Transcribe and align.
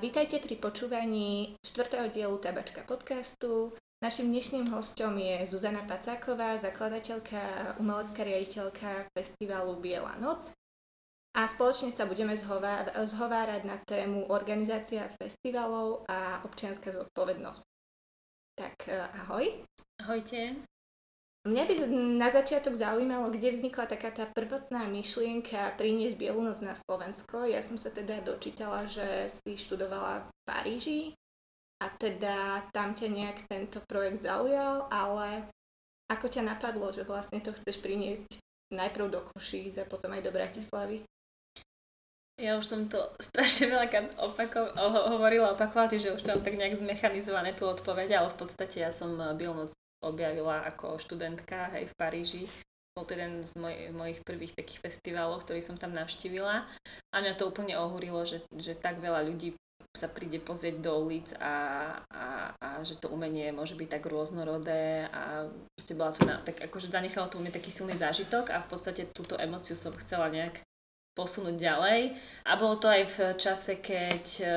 Vítajte 0.00 0.40
pri 0.40 0.56
počúvaní 0.56 1.60
čtvrtého 1.60 2.08
dielu 2.08 2.32
Tabačka 2.40 2.88
podcastu. 2.88 3.76
Našim 4.00 4.32
dnešným 4.32 4.72
hostom 4.72 5.12
je 5.20 5.44
Zuzana 5.44 5.84
Pacáková, 5.84 6.56
zakladateľka, 6.56 7.76
umelecká 7.76 8.24
riaditeľka 8.24 9.12
festivalu 9.12 9.76
Biela 9.76 10.16
noc. 10.16 10.40
A 11.36 11.44
spoločne 11.52 11.92
sa 11.92 12.08
budeme 12.08 12.32
zhovárať 12.96 13.68
na 13.68 13.76
tému 13.84 14.32
organizácia 14.32 15.04
festivalov 15.20 16.08
a 16.08 16.48
občianská 16.48 16.96
zodpovednosť. 16.96 17.64
Tak 18.56 18.76
eh, 18.88 19.04
ahoj. 19.04 19.44
Ahojte. 20.00 20.64
Mňa 21.50 21.66
by 21.66 21.74
na 22.14 22.30
začiatok 22.30 22.78
zaujímalo, 22.78 23.34
kde 23.34 23.58
vznikla 23.58 23.90
taká 23.90 24.14
tá 24.14 24.22
prvotná 24.30 24.86
myšlienka 24.86 25.74
priniesť 25.74 26.14
Bielu 26.14 26.38
noc 26.38 26.62
na 26.62 26.78
Slovensko. 26.78 27.42
Ja 27.42 27.58
som 27.58 27.74
sa 27.74 27.90
teda 27.90 28.22
dočítala, 28.22 28.86
že 28.86 29.34
si 29.42 29.58
študovala 29.58 30.22
v 30.22 30.30
Paríži 30.46 31.00
a 31.82 31.90
teda 31.90 32.70
tam 32.70 32.94
ťa 32.94 33.08
nejak 33.10 33.38
tento 33.50 33.82
projekt 33.90 34.22
zaujal, 34.22 34.86
ale 34.94 35.50
ako 36.06 36.30
ťa 36.30 36.54
napadlo, 36.54 36.94
že 36.94 37.02
vlastne 37.02 37.42
to 37.42 37.50
chceš 37.50 37.82
priniesť 37.82 38.38
najprv 38.70 39.10
do 39.10 39.20
Košíc 39.34 39.74
a 39.82 39.90
potom 39.90 40.14
aj 40.14 40.22
do 40.22 40.30
Bratislavy? 40.30 41.02
Ja 42.38 42.62
už 42.62 42.66
som 42.70 42.86
to 42.86 43.10
strašne 43.34 43.74
veľa 43.74 43.90
opako- 44.22 44.70
hovorila, 45.18 45.58
opakovala, 45.58 45.98
že 45.98 46.14
už 46.14 46.22
to 46.22 46.30
mám 46.30 46.46
tak 46.46 46.54
nejak 46.54 46.78
zmechanizované 46.78 47.58
tú 47.58 47.66
odpoveď, 47.66 48.22
ale 48.22 48.28
v 48.38 48.38
podstate 48.38 48.86
ja 48.86 48.94
som 48.94 49.18
Bielu 49.34 49.66
noc 49.66 49.79
objavila 50.00 50.64
ako 50.66 51.00
študentka 51.00 51.72
aj 51.72 51.92
v 51.92 51.96
Paríži. 51.96 52.42
Bol 52.96 53.06
to 53.06 53.14
jeden 53.14 53.46
z 53.46 53.52
moj, 53.54 53.74
mojich 53.94 54.20
prvých 54.26 54.58
takých 54.58 54.82
festivalov, 54.82 55.46
ktorý 55.46 55.62
som 55.62 55.78
tam 55.78 55.94
navštívila. 55.94 56.66
A 57.12 57.14
mňa 57.22 57.38
to 57.38 57.46
úplne 57.46 57.78
ohúrilo, 57.78 58.26
že, 58.26 58.42
že 58.58 58.74
tak 58.74 58.98
veľa 58.98 59.22
ľudí 59.30 59.54
sa 59.94 60.06
príde 60.06 60.38
pozrieť 60.38 60.86
do 60.86 61.02
ulic 61.02 61.26
a, 61.42 61.54
a, 62.14 62.54
a 62.54 62.68
že 62.86 62.94
to 63.02 63.10
umenie 63.10 63.50
môže 63.50 63.74
byť 63.74 63.88
tak 63.90 64.06
rôznorodé 64.06 65.10
a 65.10 65.50
proste 65.74 65.98
bola 65.98 66.14
to 66.14 66.22
na, 66.22 66.38
tak 66.46 66.62
akože 66.62 66.94
zanechalo 66.94 67.26
to 67.26 67.38
u 67.38 67.42
mňa 67.42 67.58
taký 67.58 67.74
silný 67.74 67.98
zážitok 67.98 68.54
a 68.54 68.62
v 68.62 68.70
podstate 68.70 69.10
túto 69.10 69.34
emociu 69.34 69.74
som 69.74 69.90
chcela 70.06 70.30
nejak 70.30 70.62
posunúť 71.14 71.56
ďalej. 71.58 72.14
A 72.46 72.52
bolo 72.56 72.78
to 72.78 72.86
aj 72.86 73.02
v 73.12 73.16
čase, 73.36 73.78
keď 73.82 74.24
uh, 74.40 74.50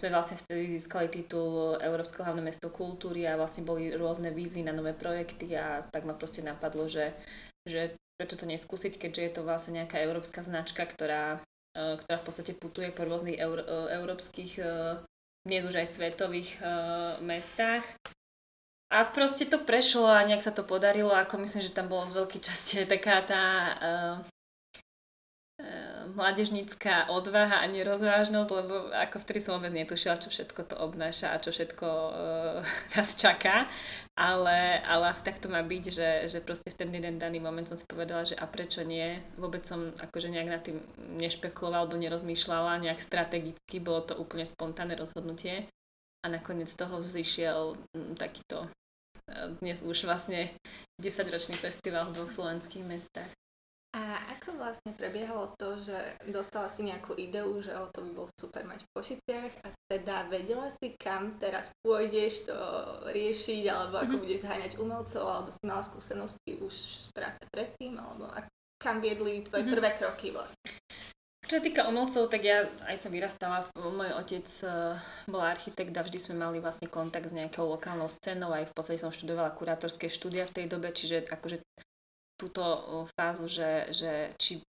sme 0.00 0.08
vlastne 0.10 0.40
vtedy 0.40 0.76
získali 0.78 1.06
titul 1.12 1.76
Európske 1.78 2.24
hlavné 2.24 2.40
mesto 2.40 2.72
kultúry 2.72 3.28
a 3.28 3.36
vlastne 3.36 3.62
boli 3.62 3.92
rôzne 3.92 4.32
výzvy 4.32 4.64
na 4.64 4.72
nové 4.72 4.96
projekty 4.96 5.52
a 5.54 5.84
tak 5.92 6.08
ma 6.08 6.16
proste 6.16 6.40
napadlo, 6.40 6.88
že, 6.88 7.12
že 7.68 7.94
prečo 8.16 8.36
to 8.36 8.48
neskúsiť, 8.48 8.96
keďže 8.96 9.22
je 9.22 9.32
to 9.32 9.42
vlastne 9.44 9.76
nejaká 9.76 10.00
európska 10.00 10.40
značka, 10.40 10.88
ktorá, 10.88 11.38
uh, 11.76 11.94
ktorá 12.00 12.16
v 12.20 12.26
podstate 12.26 12.52
putuje 12.56 12.88
po 12.90 13.04
rôznych 13.04 13.36
eur, 13.38 13.60
uh, 13.62 13.86
európskych, 13.92 14.60
dnes 15.40 15.64
už 15.64 15.72
aj 15.72 15.96
svetových 15.96 16.52
mestách. 17.24 17.80
A 18.92 19.08
proste 19.08 19.48
to 19.48 19.64
prešlo 19.64 20.04
a 20.04 20.20
nejak 20.28 20.44
sa 20.44 20.52
to 20.52 20.60
podarilo, 20.68 21.16
ako 21.16 21.40
myslím, 21.40 21.64
že 21.64 21.72
tam 21.72 21.88
bolo 21.88 22.04
z 22.04 22.12
veľkej 22.12 22.40
časti 22.44 22.84
taká 22.84 23.24
tá 23.24 23.44
mládežnícká 26.16 27.10
odvaha 27.12 27.62
a 27.62 27.70
nerozvážnosť, 27.70 28.50
lebo 28.50 28.74
ako 28.94 29.16
vtedy 29.22 29.38
som 29.42 29.58
vôbec 29.58 29.74
netušila, 29.74 30.22
čo 30.22 30.30
všetko 30.30 30.60
to 30.70 30.76
obnáša 30.78 31.34
a 31.34 31.42
čo 31.42 31.50
všetko 31.54 31.86
uh, 31.86 32.60
nás 32.94 33.14
čaká. 33.14 33.70
Ale, 34.18 34.84
ale 34.84 35.16
asi 35.16 35.22
tak 35.24 35.40
to 35.40 35.48
má 35.48 35.64
byť, 35.64 35.84
že, 35.88 36.10
že 36.28 36.38
proste 36.44 36.68
v 36.68 36.78
ten 36.78 36.90
jeden 36.92 37.16
daný 37.16 37.40
moment 37.40 37.64
som 37.64 37.78
si 37.78 37.86
povedala, 37.88 38.28
že 38.28 38.36
a 38.36 38.44
prečo 38.44 38.84
nie. 38.84 39.22
Vôbec 39.40 39.64
som 39.64 39.96
akože 39.96 40.28
nejak 40.28 40.48
nad 40.50 40.62
tým 40.62 40.78
nešpekulovala 41.16 41.88
alebo 41.88 41.96
nerozmýšľala 41.96 42.84
nejak 42.84 43.00
strategicky, 43.00 43.80
bolo 43.80 44.04
to 44.04 44.14
úplne 44.20 44.44
spontánne 44.44 44.98
rozhodnutie. 44.98 45.70
A 46.20 46.28
nakoniec 46.28 46.68
z 46.68 46.84
toho 46.84 47.00
vzýšiel 47.00 47.80
m, 47.96 48.12
takýto 48.20 48.68
dnes 49.60 49.78
už 49.82 50.04
vlastne 50.04 50.50
10-ročný 50.98 51.56
festival 51.58 52.10
v 52.10 52.14
dvoch 52.18 52.32
slovenských 52.34 52.84
mestách. 52.84 53.30
A 53.90 54.22
ako 54.38 54.54
vlastne 54.54 54.94
prebiehalo 54.94 55.50
to, 55.58 55.82
že 55.82 55.98
dostala 56.30 56.70
si 56.70 56.86
nejakú 56.86 57.18
ideu, 57.18 57.58
že 57.58 57.74
o 57.74 57.90
to 57.90 58.06
by 58.06 58.10
bolo 58.14 58.28
super 58.38 58.62
mať 58.62 58.86
v 58.86 58.92
Košiciach 58.94 59.52
a 59.66 59.68
teda 59.90 60.30
vedela 60.30 60.70
si, 60.78 60.94
kam 60.94 61.34
teraz 61.42 61.74
pôjdeš 61.82 62.46
to 62.46 62.58
riešiť, 63.10 63.66
alebo 63.66 63.98
ako 63.98 64.14
mm-hmm. 64.14 64.22
budeš 64.22 64.40
zháňať 64.46 64.72
umelcov, 64.78 65.24
alebo 65.26 65.50
si 65.50 65.62
mala 65.66 65.82
skúsenosti 65.82 66.52
už 66.62 66.74
z 67.02 67.08
práce 67.10 67.42
predtým, 67.50 67.98
alebo 67.98 68.30
ak, 68.30 68.46
kam 68.78 69.02
viedli 69.02 69.42
tvoje 69.42 69.66
mm-hmm. 69.66 69.74
prvé 69.74 69.90
kroky 69.98 70.26
vlastne? 70.30 70.70
Čo 71.50 71.58
sa 71.58 71.66
týka 71.66 71.82
umelcov, 71.90 72.30
tak 72.30 72.46
ja 72.46 72.70
aj 72.86 72.94
som 72.94 73.10
vyrastala, 73.10 73.66
môj 73.74 74.14
otec 74.22 74.46
uh, 74.62 74.94
bol 75.26 75.42
architekt 75.42 75.90
a 75.98 76.06
vždy 76.06 76.30
sme 76.30 76.38
mali 76.38 76.62
vlastne 76.62 76.86
kontakt 76.86 77.26
s 77.26 77.34
nejakou 77.34 77.66
lokálnou 77.66 78.06
scénou, 78.06 78.54
aj 78.54 78.70
v 78.70 78.74
podstate 78.78 79.02
som 79.02 79.10
študovala 79.10 79.50
kurátorské 79.58 80.06
štúdia 80.14 80.46
v 80.46 80.54
tej 80.54 80.66
dobe, 80.70 80.94
čiže 80.94 81.26
akože 81.26 81.58
túto 82.40 82.64
fázu, 83.12 83.44
že, 83.44 83.92
že 83.92 84.32
či 84.40 84.64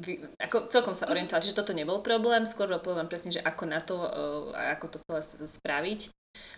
vy, 0.00 0.20
ako 0.40 0.68
celkom 0.68 0.92
sa 0.92 1.08
orientovala, 1.08 1.44
že 1.44 1.56
toto 1.56 1.72
nebol 1.72 2.04
problém, 2.04 2.44
skôr 2.44 2.68
bol 2.68 2.80
problém 2.80 3.08
presne, 3.08 3.32
že 3.32 3.44
ako 3.44 3.64
na 3.64 3.80
to, 3.80 3.96
a 4.52 4.76
ako 4.76 4.96
to 4.96 4.98
celé 5.08 5.48
spraviť. 5.48 6.00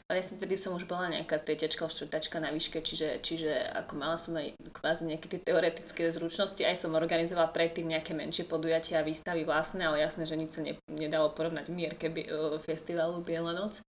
Ale 0.08 0.22
ja 0.22 0.24
som 0.24 0.40
tedy 0.40 0.56
som 0.56 0.72
už 0.72 0.88
bola 0.88 1.12
nejaká 1.12 1.36
tretiačka, 1.36 1.84
štvrtačka 1.92 2.40
na 2.40 2.48
výške, 2.48 2.80
čiže, 2.80 3.20
čiže 3.20 3.52
ako 3.76 3.92
mala 4.00 4.16
som 4.16 4.32
aj 4.32 4.56
kvázi 4.72 5.04
nejaké 5.04 5.28
tie 5.28 5.40
teoretické 5.44 6.08
zručnosti, 6.16 6.64
aj 6.64 6.80
som 6.80 6.96
organizovala 6.96 7.52
predtým 7.52 7.92
nejaké 7.92 8.16
menšie 8.16 8.48
podujatia 8.48 9.04
a 9.04 9.06
výstavy 9.06 9.44
vlastné, 9.44 9.84
ale 9.84 10.00
jasné, 10.00 10.24
že 10.24 10.40
nič 10.40 10.50
sa 10.56 10.64
ne, 10.64 10.80
nedalo 10.88 11.28
porovnať 11.36 11.68
mierke 11.68 12.08
uh, 12.08 12.56
festivalu 12.64 13.20
Biela 13.20 13.52
noc. 13.52 13.84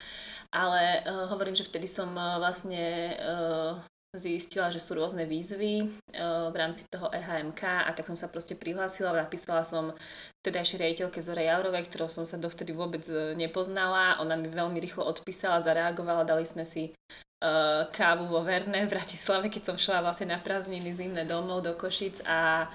Ale 0.56 1.04
uh, 1.04 1.28
hovorím, 1.28 1.60
že 1.60 1.68
vtedy 1.68 1.92
som 1.92 2.16
uh, 2.16 2.40
vlastne 2.40 3.18
uh, 3.20 3.76
zistila, 4.14 4.70
že 4.70 4.78
sú 4.78 4.94
rôzne 4.94 5.26
výzvy 5.26 5.90
uh, 5.90 6.54
v 6.54 6.56
rámci 6.56 6.86
toho 6.86 7.10
EHMK 7.10 7.90
a 7.90 7.90
tak 7.98 8.06
som 8.06 8.14
sa 8.14 8.30
proste 8.30 8.54
prihlásila, 8.54 9.10
napísala 9.10 9.66
som 9.66 9.98
ešte 10.46 10.78
riaditeľke 10.78 11.18
Zore 11.18 11.50
Jaurovej, 11.50 11.90
ktorou 11.90 12.14
som 12.14 12.30
sa 12.30 12.38
dovtedy 12.38 12.76
vôbec 12.76 13.02
e, 13.08 13.32
nepoznala. 13.34 14.20
Ona 14.20 14.36
mi 14.36 14.52
veľmi 14.52 14.76
rýchlo 14.76 15.08
odpísala, 15.08 15.64
zareagovala, 15.64 16.28
dali 16.28 16.44
sme 16.44 16.68
si 16.68 16.92
uh, 16.92 17.88
kávu 17.90 18.28
vo 18.28 18.44
Verne 18.44 18.84
v 18.86 18.92
Bratislave, 18.92 19.48
keď 19.48 19.72
som 19.72 19.78
šla 19.80 20.04
vlastne 20.04 20.36
na 20.36 20.40
prázdniny 20.44 20.94
zimné 21.00 21.24
domov 21.24 21.64
do 21.64 21.74
Košic 21.80 22.22
a, 22.28 22.68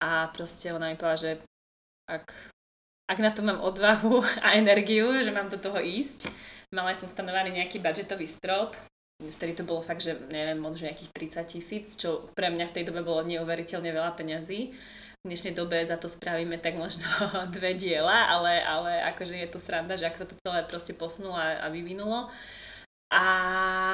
a 0.00 0.32
proste 0.32 0.72
ona 0.72 0.90
mi 0.90 0.96
povedala, 0.96 1.20
že 1.20 1.30
ak, 2.08 2.24
ak 3.04 3.18
na 3.20 3.30
to 3.30 3.44
mám 3.44 3.60
odvahu 3.60 4.24
a 4.44 4.56
energiu, 4.56 5.12
že 5.20 5.30
mám 5.30 5.52
do 5.52 5.60
toho 5.60 5.76
ísť, 5.76 6.32
mala 6.72 6.96
som 6.96 7.06
stanovený 7.06 7.62
nejaký 7.62 7.84
budžetový 7.84 8.26
strop, 8.26 8.74
vtedy 9.36 9.52
to 9.60 9.64
bolo 9.68 9.84
fakt, 9.84 10.00
že 10.00 10.16
neviem, 10.32 10.56
možno 10.56 10.88
nejakých 10.88 11.12
30 11.44 11.52
tisíc, 11.52 11.86
čo 11.96 12.32
pre 12.32 12.48
mňa 12.48 12.72
v 12.72 12.74
tej 12.80 12.84
dobe 12.88 13.04
bolo 13.04 13.20
neuveriteľne 13.28 13.92
veľa 13.92 14.16
peňazí. 14.16 14.72
V 15.20 15.28
dnešnej 15.28 15.52
dobe 15.52 15.84
za 15.84 16.00
to 16.00 16.08
spravíme 16.08 16.56
tak 16.56 16.80
možno 16.80 17.04
dve 17.56 17.76
diela, 17.76 18.32
ale, 18.32 18.64
ale 18.64 19.04
akože 19.12 19.36
je 19.36 19.48
to 19.52 19.60
sranda, 19.60 20.00
že 20.00 20.08
ako 20.08 20.32
to 20.32 20.34
celé 20.40 20.64
proste 20.64 20.96
posunulo 20.96 21.36
a, 21.36 21.68
vyvinulo. 21.68 22.32
A 23.10 23.24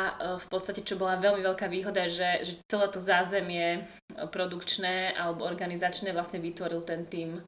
e, 0.06 0.10
v 0.38 0.46
podstate, 0.46 0.86
čo 0.86 0.94
bola 0.94 1.18
veľmi 1.18 1.42
veľká 1.42 1.66
výhoda, 1.66 2.06
že, 2.06 2.46
že 2.46 2.52
celé 2.70 2.86
to 2.94 3.02
zázemie 3.02 3.82
produkčné 4.30 5.18
alebo 5.18 5.42
organizačné 5.42 6.14
vlastne 6.14 6.38
vytvoril 6.38 6.86
ten 6.86 7.04
tým 7.04 7.40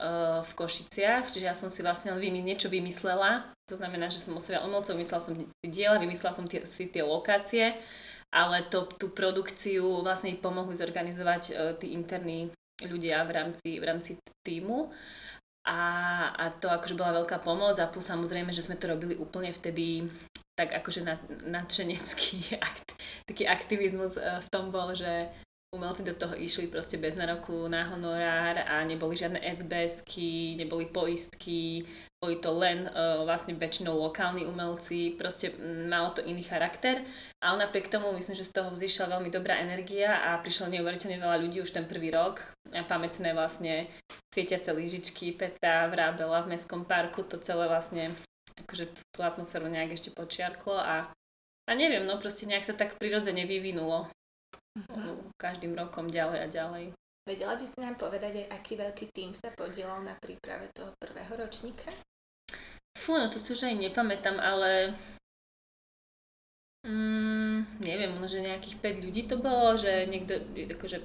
uh, 0.00 0.40
v 0.44 0.52
Košiciach, 0.56 1.32
čiže 1.32 1.46
ja 1.46 1.56
som 1.56 1.68
si 1.68 1.84
vlastne 1.84 2.12
niečo 2.16 2.72
vymyslela, 2.72 3.55
to 3.66 3.74
znamená, 3.74 4.06
že 4.08 4.22
som 4.22 4.38
osvojila 4.38 4.62
umelcov, 4.62 4.94
vymyslela 4.94 5.22
som 5.22 5.34
si 5.34 5.66
diela, 5.66 5.98
vymyslela 5.98 6.34
som 6.34 6.46
tie, 6.46 6.62
si 6.70 6.86
tie 6.86 7.02
lokácie, 7.02 7.74
ale 8.30 8.70
to, 8.70 8.86
tú 8.94 9.10
produkciu 9.10 10.06
vlastne 10.06 10.38
pomohli 10.38 10.78
zorganizovať 10.78 11.42
uh, 11.50 11.54
tí 11.74 11.90
interní 11.90 12.54
ľudia 12.78 13.26
v 13.26 13.30
rámci, 13.34 13.68
v 13.82 13.84
rámci 13.84 14.10
týmu. 14.46 14.94
A, 15.66 15.78
a 16.30 16.44
to 16.62 16.70
akože 16.70 16.94
bola 16.94 17.22
veľká 17.22 17.42
pomoc 17.42 17.74
a 17.82 17.90
plus 17.90 18.06
samozrejme, 18.06 18.54
že 18.54 18.62
sme 18.62 18.78
to 18.78 18.86
robili 18.86 19.18
úplne 19.18 19.50
vtedy 19.50 20.06
tak 20.54 20.72
akože 20.72 21.02
nadšenecký 21.50 22.54
akt, 22.70 22.94
taký 23.26 23.50
aktivizmus 23.50 24.14
uh, 24.14 24.38
v 24.46 24.48
tom 24.54 24.70
bol, 24.70 24.94
že 24.94 25.26
umelci 25.76 26.02
do 26.02 26.16
toho 26.16 26.32
išli 26.32 26.72
proste 26.72 26.96
bez 26.96 27.12
nároku 27.12 27.68
na 27.68 27.86
honorár 27.92 28.56
a 28.64 28.80
neboli 28.82 29.14
žiadne 29.14 29.38
SBSky, 29.44 30.56
neboli 30.56 30.88
poistky, 30.88 31.84
boli 32.16 32.40
to 32.40 32.48
len 32.56 32.88
uh, 32.88 33.22
vlastne 33.28 33.52
väčšinou 33.52 33.92
lokálni 33.92 34.48
umelci, 34.48 35.14
proste 35.20 35.52
malo 35.84 36.16
to 36.16 36.24
iný 36.24 36.40
charakter, 36.48 37.04
ale 37.44 37.68
napriek 37.68 37.92
tomu 37.92 38.08
myslím, 38.16 38.34
že 38.34 38.48
z 38.48 38.56
toho 38.56 38.72
vzýšla 38.72 39.20
veľmi 39.20 39.28
dobrá 39.28 39.60
energia 39.60 40.32
a 40.32 40.40
prišlo 40.40 40.72
neuveriteľne 40.72 41.20
veľa 41.20 41.36
ľudí 41.44 41.60
už 41.60 41.76
ten 41.76 41.84
prvý 41.84 42.08
rok 42.10 42.40
a 42.72 42.80
pamätné 42.82 43.36
vlastne 43.36 43.92
svietiace 44.32 44.72
lyžičky, 44.72 45.36
Petra, 45.36 45.86
Vrábela 45.92 46.42
v 46.42 46.56
Mestskom 46.56 46.88
parku, 46.88 47.20
to 47.22 47.36
celé 47.44 47.68
vlastne 47.68 48.16
akože 48.56 48.88
tú 49.12 49.20
atmosféru 49.20 49.68
nejak 49.68 50.00
ešte 50.00 50.10
počiarklo 50.16 50.80
a 50.80 51.12
a 51.66 51.74
neviem, 51.74 52.06
no 52.06 52.14
proste 52.22 52.46
nejak 52.46 52.62
sa 52.62 52.74
tak 52.78 52.94
prirodzene 52.94 53.42
vyvinulo. 53.42 54.06
Každým 55.40 55.72
rokom 55.76 56.08
ďalej 56.08 56.38
a 56.44 56.48
ďalej. 56.48 56.84
Vedela 57.26 57.58
by 57.58 57.66
si 57.66 57.78
nám 57.82 57.98
povedať 57.98 58.46
aj, 58.46 58.46
aký 58.54 58.78
veľký 58.78 59.06
tým 59.10 59.34
sa 59.34 59.50
podielal 59.50 59.98
na 60.06 60.14
príprave 60.14 60.70
toho 60.70 60.94
prvého 60.94 61.34
ročníka? 61.34 61.90
Fú, 62.96 63.18
no 63.18 63.26
to 63.28 63.42
si 63.42 63.50
už 63.50 63.66
aj 63.66 63.76
nepamätám, 63.76 64.38
ale 64.38 64.94
mm, 66.86 67.82
neviem, 67.82 68.14
možno 68.14 68.46
nejakých 68.46 68.78
5 68.78 69.04
ľudí 69.04 69.22
to 69.26 69.36
bolo, 69.42 69.74
že 69.74 70.06
niekto, 70.06 70.38
akože 70.54 71.02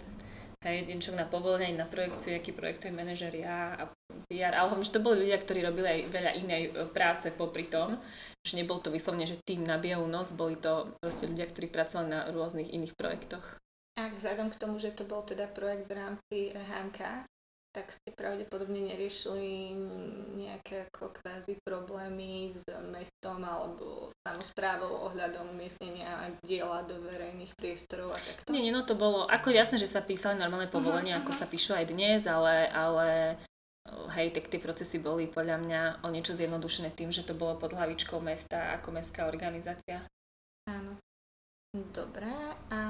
hej, 0.62 0.76
jeden 0.86 1.02
človek 1.02 1.26
na 1.26 1.28
povolenie, 1.28 1.74
na 1.74 1.90
projekciu, 1.90 2.38
nejaký 2.38 2.54
projektový 2.54 2.94
manažer, 2.94 3.34
ja 3.34 3.76
a 3.82 3.84
PR, 4.30 4.54
ale 4.54 4.78
že 4.86 4.94
to 4.94 5.04
boli 5.04 5.26
ľudia, 5.26 5.42
ktorí 5.42 5.66
robili 5.66 5.88
aj 5.90 6.00
veľa 6.14 6.32
inej 6.38 6.62
e, 6.70 6.72
práce 6.94 7.34
popri 7.34 7.66
tom, 7.68 7.98
že 8.42 8.58
nebol 8.58 8.82
to 8.82 8.90
vyslovne, 8.90 9.30
že 9.30 9.38
tým 9.46 9.66
na 9.66 9.78
bielú 9.78 10.10
noc, 10.10 10.34
boli 10.34 10.58
to 10.58 10.94
proste 10.98 11.30
ľudia, 11.30 11.50
ktorí 11.50 11.70
pracovali 11.70 12.08
na 12.10 12.20
rôznych 12.34 12.74
iných 12.74 12.98
projektoch. 12.98 13.46
A 14.00 14.10
vzhľadom 14.10 14.50
k 14.50 14.60
tomu, 14.60 14.76
že 14.82 14.96
to 14.96 15.06
bol 15.06 15.22
teda 15.22 15.46
projekt 15.52 15.86
v 15.86 15.94
rámci 15.94 16.38
HMK, 16.56 17.28
tak 17.72 17.88
ste 17.88 18.12
pravdepodobne 18.12 18.84
neriešili 18.84 19.72
nejaké 20.36 20.92
ako 20.92 21.16
kvázi 21.16 21.56
problémy 21.64 22.52
s 22.52 22.68
mestom 22.92 23.40
alebo 23.48 24.12
samozprávou 24.28 25.08
ohľadom 25.08 25.56
umiestnenia 25.56 26.36
diela 26.44 26.84
do 26.84 27.00
verejných 27.00 27.56
priestorov 27.56 28.12
a 28.12 28.20
takto? 28.20 28.52
Nie, 28.52 28.68
nie, 28.68 28.76
no 28.76 28.84
to 28.84 29.00
bolo, 29.00 29.24
ako 29.24 29.56
jasné, 29.56 29.80
že 29.80 29.88
sa 29.88 30.04
písali 30.04 30.36
normálne 30.36 30.68
povolenia, 30.68 31.20
uh-huh, 31.20 31.32
ako 31.32 31.32
uh-huh. 31.32 31.48
sa 31.48 31.52
píšu 31.52 31.72
aj 31.72 31.86
dnes, 31.88 32.28
ale, 32.28 32.68
ale 32.76 33.08
hej, 33.88 34.34
tak 34.36 34.52
tie 34.52 34.60
procesy 34.62 35.02
boli 35.02 35.26
podľa 35.26 35.58
mňa 35.62 35.82
o 36.06 36.08
niečo 36.14 36.38
zjednodušené 36.38 36.94
tým, 36.94 37.10
že 37.10 37.26
to 37.26 37.34
bolo 37.34 37.58
pod 37.58 37.74
hlavičkou 37.74 38.22
mesta 38.22 38.78
ako 38.78 38.94
mestská 38.94 39.26
organizácia. 39.26 40.06
Áno. 40.70 41.00
Dobre, 41.72 42.28
a 42.68 42.82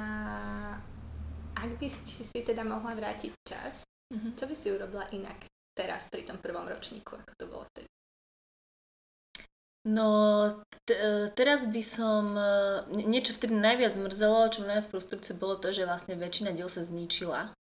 ak 1.53 1.69
by 1.77 1.87
si 2.33 2.39
teda 2.41 2.65
mohla 2.65 2.97
vrátiť 2.97 3.29
čas, 3.45 3.77
Mm-hmm. 4.11 4.31
Čo 4.35 4.43
by 4.43 4.55
si 4.59 4.67
urobila 4.67 5.05
inak 5.15 5.47
teraz 5.71 6.03
pri 6.11 6.27
tom 6.27 6.35
prvom 6.35 6.67
ročníku, 6.67 7.15
ako 7.15 7.31
to 7.39 7.45
bolo 7.47 7.63
vtedy? 7.71 7.87
No, 9.87 10.07
t- 10.85 11.31
teraz 11.33 11.65
by 11.65 11.81
som, 11.81 12.37
e, 12.37 12.53
niečo 12.91 13.33
vtedy 13.33 13.55
najviac 13.55 13.97
mrzelo, 13.97 14.51
čo 14.51 14.67
najviac 14.67 14.91
frustrujúce 14.91 15.31
bolo 15.33 15.57
to, 15.57 15.73
že 15.73 15.87
vlastne 15.87 16.19
väčšina 16.19 16.53
diel 16.53 16.67
sa 16.67 16.85
zničila. 16.85 17.55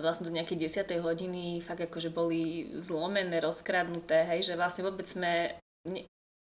Vlastne 0.00 0.26
do 0.26 0.34
nejakej 0.34 0.70
10. 0.86 1.04
hodiny 1.04 1.62
fakt 1.62 1.82
akože 1.82 2.10
boli 2.10 2.72
zlomené, 2.80 3.38
rozkradnuté, 3.38 4.26
hej, 4.26 4.50
že 4.50 4.54
vlastne 4.58 4.82
vôbec 4.86 5.06
sme, 5.06 5.54
ne, 5.86 6.08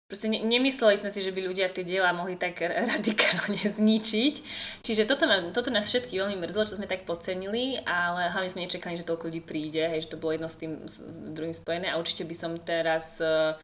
proste 0.08 0.32
ne, 0.32 0.40
nemysleli 0.40 0.96
sme 0.96 1.12
si, 1.12 1.20
že 1.20 1.30
by 1.30 1.40
ľudia 1.44 1.68
tie 1.70 1.84
diela 1.84 2.16
mohli 2.16 2.40
tak 2.40 2.58
radikálne 2.96 3.60
zničiť. 3.60 4.34
Čiže 4.82 5.04
toto, 5.04 5.28
nám, 5.28 5.52
toto 5.52 5.68
nás 5.68 5.86
všetky 5.86 6.16
veľmi 6.16 6.40
mrzlo, 6.40 6.66
čo 6.66 6.76
sme 6.80 6.88
tak 6.88 7.04
podcenili, 7.04 7.84
ale 7.84 8.32
hlavne 8.32 8.50
sme 8.50 8.64
nečakali, 8.64 8.98
že 8.98 9.06
toľko 9.06 9.28
ľudí 9.28 9.42
príde, 9.44 9.84
hej, 9.84 10.08
že 10.08 10.16
to 10.16 10.20
bolo 10.20 10.34
jedno 10.34 10.48
s 10.48 10.56
tým 10.56 10.72
s 10.88 10.96
druhým 11.36 11.54
spojené 11.54 11.92
a 11.92 12.00
určite 12.00 12.24
by 12.24 12.34
som 12.34 12.56
teraz 12.58 13.20
uh, 13.20 13.54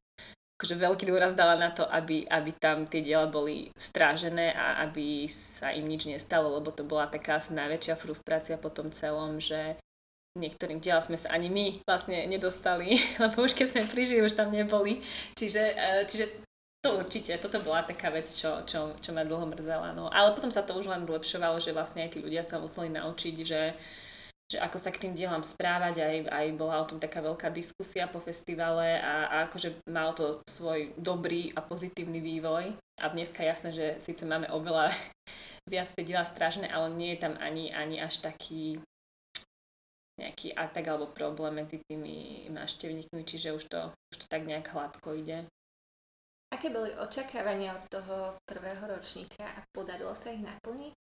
akože 0.64 0.80
veľký 0.80 1.04
dôraz 1.12 1.36
dala 1.36 1.60
na 1.60 1.76
to, 1.76 1.84
aby, 1.84 2.24
aby 2.24 2.56
tam 2.56 2.88
tie 2.88 3.04
diela 3.04 3.28
boli 3.28 3.68
strážené 3.76 4.56
a 4.56 4.80
aby 4.88 5.28
sa 5.60 5.76
im 5.76 5.84
nič 5.84 6.08
nestalo, 6.08 6.56
lebo 6.56 6.72
to 6.72 6.88
bola 6.88 7.04
taká 7.04 7.36
asi 7.36 7.52
najväčšia 7.52 8.00
frustrácia 8.00 8.56
po 8.56 8.72
tom 8.72 8.88
celom, 8.88 9.36
že 9.36 9.76
niektorým 10.40 10.80
dielom 10.80 11.04
sme 11.04 11.20
sa 11.20 11.36
ani 11.36 11.52
my 11.52 11.66
vlastne 11.84 12.16
nedostali, 12.24 12.96
lebo 13.20 13.44
už 13.44 13.52
keď 13.52 13.76
sme 13.76 13.92
prišli, 13.92 14.24
už 14.24 14.32
tam 14.32 14.56
neboli. 14.56 15.04
Čiže, 15.36 15.62
e, 15.76 16.08
čiže 16.08 16.32
to 16.80 16.96
určite, 16.96 17.36
toto 17.44 17.60
bola 17.60 17.84
taká 17.84 18.08
vec, 18.08 18.24
čo, 18.32 18.64
čo, 18.64 18.96
čo 19.04 19.12
ma 19.12 19.20
dlho 19.20 19.44
mrzela. 19.44 19.92
No. 19.92 20.08
Ale 20.08 20.32
potom 20.32 20.48
sa 20.48 20.64
to 20.64 20.80
už 20.80 20.88
len 20.88 21.04
zlepšovalo, 21.04 21.60
že 21.60 21.76
vlastne 21.76 22.08
aj 22.08 22.16
tí 22.16 22.24
ľudia 22.24 22.40
sa 22.40 22.56
museli 22.56 22.88
naučiť, 22.88 23.36
že, 23.44 23.76
že 24.52 24.60
ako 24.60 24.76
sa 24.76 24.92
k 24.92 25.08
tým 25.08 25.16
dielam 25.16 25.40
správať, 25.40 26.04
aj, 26.04 26.16
aj 26.28 26.46
bola 26.60 26.84
o 26.84 26.88
tom 26.88 27.00
taká 27.00 27.24
veľká 27.24 27.48
diskusia 27.48 28.04
po 28.06 28.20
festivale 28.20 29.00
a, 29.00 29.26
a 29.26 29.36
akože 29.48 29.80
mal 29.88 30.12
to 30.12 30.44
svoj 30.52 30.92
dobrý 31.00 31.50
a 31.56 31.64
pozitívny 31.64 32.20
vývoj. 32.20 32.76
A 33.00 33.04
dneska 33.10 33.40
jasné, 33.40 33.72
že 33.72 33.86
síce 34.04 34.22
máme 34.28 34.46
oveľa 34.52 34.92
viac 35.72 35.88
tie 35.96 36.04
diela 36.04 36.28
strážené, 36.28 36.68
ale 36.68 36.92
nie 36.92 37.16
je 37.16 37.24
tam 37.24 37.34
ani, 37.40 37.72
ani 37.72 38.04
až 38.04 38.20
taký 38.20 38.78
nejaký 40.14 40.54
atak 40.54 40.86
alebo 40.86 41.10
problém 41.10 41.58
medzi 41.58 41.82
tými 41.90 42.46
návštevníkmi, 42.54 43.26
čiže 43.26 43.50
už 43.50 43.64
to, 43.66 43.90
už 44.14 44.16
to 44.22 44.26
tak 44.30 44.46
nejak 44.46 44.70
hladko 44.70 45.18
ide. 45.18 45.42
Aké 46.54 46.70
boli 46.70 46.94
očakávania 46.94 47.74
od 47.74 47.84
toho 47.90 48.38
prvého 48.46 48.86
ročníka 48.86 49.42
a 49.42 49.66
podarilo 49.74 50.14
sa 50.14 50.30
ich 50.30 50.38
naplniť? 50.38 50.94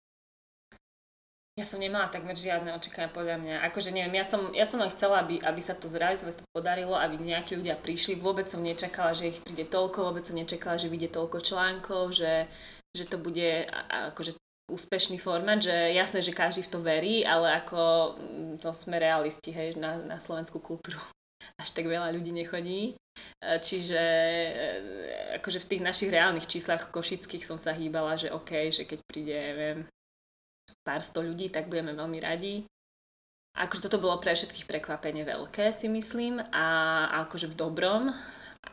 Ja 1.53 1.69
som 1.69 1.77
nemala 1.77 2.09
takmer 2.09 2.33
žiadne 2.33 2.73
očakávania 2.73 3.13
podľa 3.13 3.37
mňa. 3.37 3.55
Akože 3.69 3.93
neviem, 3.93 4.17
ja 4.17 4.25
som, 4.25 4.49
ja 4.57 4.65
som 4.65 4.81
len 4.81 4.89
chcela, 4.97 5.21
aby, 5.21 5.37
aby 5.37 5.61
sa 5.61 5.77
to 5.77 5.85
zrealizovalo, 5.85 6.33
to 6.33 6.49
podarilo, 6.49 6.97
aby 6.97 7.13
nejakí 7.21 7.53
ľudia 7.53 7.77
prišli. 7.77 8.17
Vôbec 8.17 8.49
som 8.49 8.57
nečakala, 8.57 9.13
že 9.13 9.37
ich 9.37 9.39
príde 9.45 9.69
toľko, 9.69 10.01
vôbec 10.01 10.25
som 10.25 10.33
nečakala, 10.33 10.81
že 10.81 10.89
vyjde 10.89 11.13
toľko 11.13 11.45
článkov, 11.45 12.17
že, 12.17 12.49
že 12.97 13.05
to 13.05 13.21
bude 13.21 13.69
akože 13.85 14.33
úspešný 14.65 15.21
formát, 15.21 15.61
že 15.61 15.93
jasné, 15.93 16.25
že 16.25 16.33
každý 16.33 16.65
v 16.65 16.71
to 16.73 16.79
verí, 16.81 17.15
ale 17.21 17.61
ako 17.61 18.15
mm, 18.17 18.53
to 18.57 18.73
sme 18.73 18.97
realisti, 18.97 19.53
hej, 19.53 19.77
na, 19.77 20.01
na 20.01 20.17
slovenskú 20.17 20.57
kultúru 20.57 20.97
až 21.61 21.69
tak 21.69 21.85
veľa 21.85 22.09
ľudí 22.17 22.33
nechodí. 22.33 22.97
E, 23.45 23.61
čiže 23.61 24.01
e, 24.01 24.73
akože 25.37 25.61
v 25.61 25.69
tých 25.69 25.85
našich 25.85 26.09
reálnych 26.09 26.49
číslach 26.49 26.89
košických 26.89 27.45
som 27.45 27.61
sa 27.61 27.77
hýbala, 27.77 28.17
že 28.17 28.33
OK, 28.33 28.73
že 28.73 28.89
keď 28.89 28.99
príde, 29.05 29.37
neviem, 29.37 29.85
pár 30.83 31.01
sto 31.01 31.23
ľudí, 31.23 31.49
tak 31.49 31.71
budeme 31.71 31.95
veľmi 31.95 32.19
radi. 32.19 32.67
Akože 33.53 33.85
toto 33.85 34.01
bolo 34.01 34.17
pre 34.17 34.33
všetkých 34.33 34.65
prekvapenie 34.65 35.23
veľké, 35.23 35.71
si 35.77 35.85
myslím, 35.85 36.41
a 36.51 36.65
akože 37.25 37.53
v 37.53 37.57
dobrom, 37.57 38.09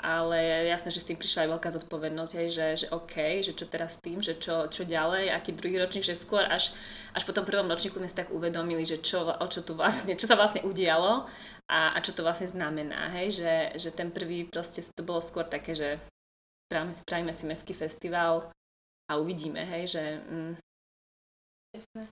ale 0.00 0.70
jasné, 0.70 0.88
že 0.94 1.02
s 1.04 1.08
tým 1.12 1.20
prišla 1.20 1.44
aj 1.44 1.50
veľká 1.52 1.68
zodpovednosť, 1.76 2.32
aj, 2.32 2.48
že, 2.48 2.66
že 2.80 2.86
OK, 2.88 3.44
že 3.44 3.52
čo 3.52 3.68
teraz 3.68 3.98
s 3.98 4.00
tým, 4.00 4.24
že 4.24 4.38
čo, 4.40 4.72
čo 4.72 4.88
ďalej, 4.88 5.28
aký 5.34 5.52
druhý 5.52 5.76
ročník, 5.82 6.06
že 6.06 6.16
skôr 6.16 6.46
až, 6.46 6.72
až 7.12 7.22
po 7.28 7.36
tom 7.36 7.44
prvom 7.44 7.68
ročníku 7.68 8.00
sme 8.00 8.08
si 8.08 8.16
tak 8.16 8.32
uvedomili, 8.32 8.88
že 8.88 9.02
čo, 9.04 9.28
o 9.28 9.46
čo 9.50 9.60
tu 9.60 9.76
vlastne, 9.76 10.16
čo 10.16 10.24
sa 10.24 10.38
vlastne 10.38 10.64
udialo 10.64 11.28
a, 11.68 11.92
a 11.92 11.98
čo 12.00 12.16
to 12.16 12.24
vlastne 12.24 12.48
znamená, 12.48 13.12
hej, 13.20 13.36
že, 13.36 13.54
že 13.76 13.90
ten 13.92 14.08
prvý 14.08 14.48
proste 14.48 14.80
to 14.80 15.02
bolo 15.04 15.20
skôr 15.20 15.44
také, 15.44 15.76
že 15.76 16.00
spravíme, 16.70 16.94
spravíme 16.96 17.32
si 17.36 17.44
mestský 17.44 17.74
festival 17.76 18.48
a 19.10 19.20
uvidíme, 19.20 19.60
hej, 19.60 19.92
že... 19.92 20.02
Mm. 20.24 20.54
Jasné. 21.70 22.10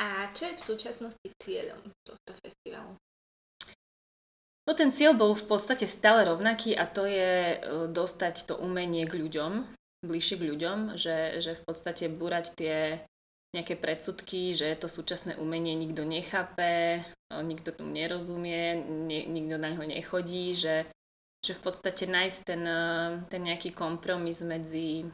A 0.00 0.32
čo 0.32 0.48
je 0.48 0.56
v 0.56 0.66
súčasnosti 0.66 1.28
cieľom 1.44 1.80
tohto 2.04 2.32
festivalu? 2.40 2.96
No 4.68 4.72
ten 4.76 4.92
cieľ 4.92 5.16
bol 5.16 5.32
v 5.34 5.44
podstate 5.50 5.88
stále 5.88 6.28
rovnaký 6.28 6.78
a 6.78 6.86
to 6.86 7.08
je 7.08 7.58
e, 7.58 7.58
dostať 7.90 8.46
to 8.46 8.54
umenie 8.60 9.08
k 9.08 9.18
ľuďom, 9.18 9.66
bližšie 10.06 10.36
k 10.38 10.46
ľuďom, 10.46 10.78
že, 10.94 11.42
že 11.42 11.58
v 11.58 11.62
podstate 11.66 12.06
búrať 12.06 12.54
tie 12.54 13.02
nejaké 13.50 13.74
predsudky, 13.74 14.54
že 14.54 14.78
to 14.78 14.86
súčasné 14.86 15.34
umenie 15.42 15.74
nikto 15.74 16.06
nechápe, 16.06 17.02
e, 17.02 17.34
nikto 17.42 17.74
tu 17.74 17.82
nerozumie, 17.82 18.78
nie, 19.10 19.26
nikto 19.26 19.58
na 19.58 19.74
ňo 19.74 19.90
nechodí, 19.90 20.54
že, 20.54 20.86
že 21.42 21.52
v 21.58 21.60
podstate 21.66 22.06
nájsť 22.06 22.38
ten, 22.46 22.62
e, 22.62 22.84
ten 23.26 23.42
nejaký 23.42 23.74
kompromis 23.74 24.38
medzi, 24.44 25.08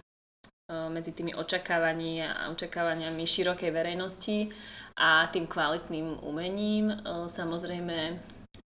medzi 0.67 1.15
tými 1.15 1.31
očakávaniami 1.31 2.27
a 2.27 2.51
očakávaniami 2.51 3.23
širokej 3.23 3.71
verejnosti 3.71 4.51
a 4.99 5.31
tým 5.31 5.47
kvalitným 5.47 6.27
umením. 6.27 6.91
Samozrejme 7.31 8.19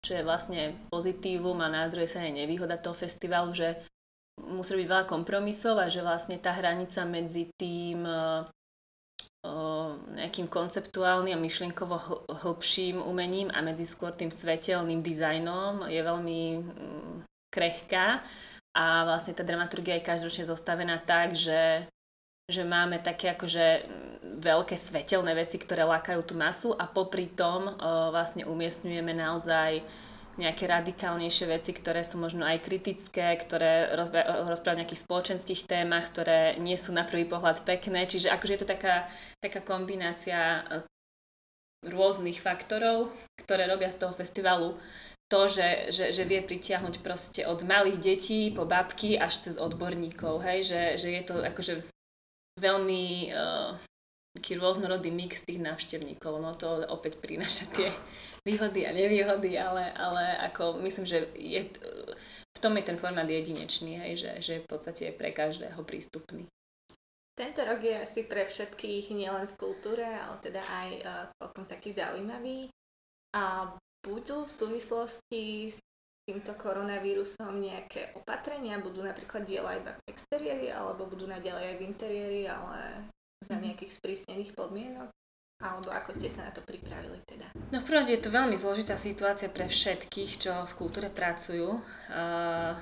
čo 0.04 0.20
je 0.20 0.22
vlastne 0.22 0.76
pozitívum 0.92 1.56
a 1.64 1.72
na 1.72 1.88
druhej 1.88 2.12
strane 2.12 2.36
nevýhoda 2.36 2.76
toho 2.76 2.92
festivalu, 2.92 3.56
že 3.56 3.80
musí 4.36 4.76
byť 4.76 4.86
veľa 4.86 5.04
kompromisov 5.08 5.80
a 5.80 5.88
že 5.88 6.04
vlastne 6.04 6.36
tá 6.36 6.52
hranica 6.52 7.08
medzi 7.08 7.48
tým 7.56 8.04
uh, 8.04 8.44
nejakým 10.12 10.48
konceptuálnym 10.52 11.32
a 11.32 11.40
myšlienkovo 11.40 11.96
hlbším 12.44 13.00
umením 13.00 13.48
a 13.48 13.64
medzi 13.64 13.88
skôr 13.88 14.12
tým 14.12 14.28
svetelným 14.28 15.00
dizajnom 15.00 15.88
je 15.88 16.00
veľmi 16.04 16.40
um, 16.60 17.24
krehká 17.48 18.20
a 18.74 19.06
vlastne 19.06 19.32
tá 19.32 19.46
dramaturgia 19.46 19.96
je 19.96 20.08
každoročne 20.10 20.50
zostavená 20.50 20.98
tak, 20.98 21.38
že 21.38 21.86
že 22.44 22.60
máme 22.60 23.00
také 23.00 23.32
akože 23.32 23.88
veľké 24.44 24.76
svetelné 24.76 25.32
veci, 25.32 25.56
ktoré 25.56 25.88
lákajú 25.88 26.20
tú 26.28 26.36
masu 26.36 26.76
a 26.76 26.84
popri 26.84 27.32
tom 27.32 27.72
o, 27.72 28.12
vlastne 28.12 28.44
umiestňujeme 28.44 29.16
naozaj 29.16 29.80
nejaké 30.36 30.66
radikálnejšie 30.66 31.46
veci, 31.46 31.72
ktoré 31.72 32.02
sú 32.02 32.18
možno 32.20 32.44
aj 32.44 32.66
kritické, 32.66 33.38
ktoré 33.38 33.94
rozprávajú 34.50 34.76
o 34.76 34.80
nejakých 34.82 35.04
spoločenských 35.06 35.64
témach, 35.64 36.10
ktoré 36.10 36.58
nie 36.58 36.74
sú 36.74 36.90
na 36.90 37.06
prvý 37.06 37.24
pohľad 37.24 37.62
pekné. 37.62 38.04
Čiže 38.04 38.34
akože 38.34 38.52
je 38.58 38.60
to 38.60 38.68
taká, 38.68 39.06
taká 39.38 39.62
kombinácia 39.62 40.36
e, 40.36 40.62
rôznych 41.86 42.42
faktorov, 42.42 43.14
ktoré 43.40 43.70
robia 43.70 43.88
z 43.94 44.04
toho 44.04 44.12
festivalu 44.12 44.74
to, 45.34 45.50
že, 45.50 45.68
že, 45.90 46.04
že 46.14 46.22
vie 46.22 46.38
pritiahnuť 46.46 47.02
proste 47.02 47.42
od 47.42 47.66
malých 47.66 47.98
detí 47.98 48.54
po 48.54 48.62
babky 48.62 49.18
až 49.18 49.42
cez 49.42 49.58
odborníkov, 49.58 50.38
hej, 50.46 50.62
že, 50.62 50.82
že 51.02 51.08
je 51.10 51.22
to 51.26 51.42
akože 51.42 51.82
veľmi 52.62 53.34
uh, 53.34 53.74
taký 54.38 54.62
rôznorodý 54.62 55.10
mix 55.10 55.42
tých 55.42 55.58
návštevníkov. 55.58 56.38
No 56.38 56.54
to 56.54 56.86
opäť 56.86 57.18
prináša 57.18 57.66
tie 57.74 57.90
výhody 58.46 58.86
a 58.86 58.94
nevýhody, 58.94 59.58
ale, 59.58 59.90
ale 59.98 60.38
ako 60.54 60.78
myslím, 60.86 61.02
že 61.02 61.26
je, 61.34 61.66
v 62.54 62.58
tom 62.62 62.78
je 62.78 62.86
ten 62.86 62.98
formát 63.02 63.26
jedinečný, 63.26 63.98
hej, 64.06 64.12
že, 64.22 64.30
že 64.38 64.54
v 64.62 64.70
podstate 64.70 65.10
je 65.10 65.18
pre 65.18 65.34
každého 65.34 65.82
prístupný. 65.82 66.46
Tento 67.34 67.66
rok 67.66 67.82
je 67.82 67.98
asi 67.98 68.22
pre 68.22 68.46
všetkých 68.46 69.10
nielen 69.10 69.50
v 69.50 69.58
kultúre, 69.58 70.06
ale 70.06 70.38
teda 70.38 70.62
aj 70.62 70.88
uh, 71.02 71.26
celkom 71.42 71.66
taký 71.66 71.90
zaujímavý. 71.90 72.70
A 73.34 73.74
budú 74.04 74.44
v 74.44 74.52
súvislosti 74.52 75.72
s 75.72 75.78
týmto 76.28 76.52
koronavírusom 76.54 77.58
nejaké 77.58 78.12
opatrenia? 78.14 78.76
Budú 78.78 79.00
napríklad 79.00 79.48
diela 79.48 79.80
iba 79.80 79.96
v 79.96 80.12
exteriéri, 80.12 80.68
alebo 80.68 81.08
budú 81.08 81.24
naďalej 81.24 81.64
aj 81.72 81.76
v 81.80 81.86
interiéri, 81.88 82.42
ale 82.44 83.08
za 83.40 83.56
mhm. 83.56 83.62
nejakých 83.72 83.92
sprísnených 83.96 84.52
podmienok? 84.52 85.08
Alebo 85.62 85.94
ako 85.94 86.10
ste 86.18 86.28
sa 86.34 86.50
na 86.50 86.52
to 86.52 86.60
pripravili 86.66 87.22
teda? 87.24 87.48
No 87.72 87.80
v 87.80 87.86
prvom 87.88 88.04
je 88.10 88.20
to 88.20 88.28
veľmi 88.28 88.58
zložitá 88.58 88.98
situácia 89.00 89.48
pre 89.48 89.70
všetkých, 89.70 90.30
čo 90.36 90.52
v 90.68 90.72
kultúre 90.76 91.08
pracujú. 91.08 91.78
Uh, 92.10 92.74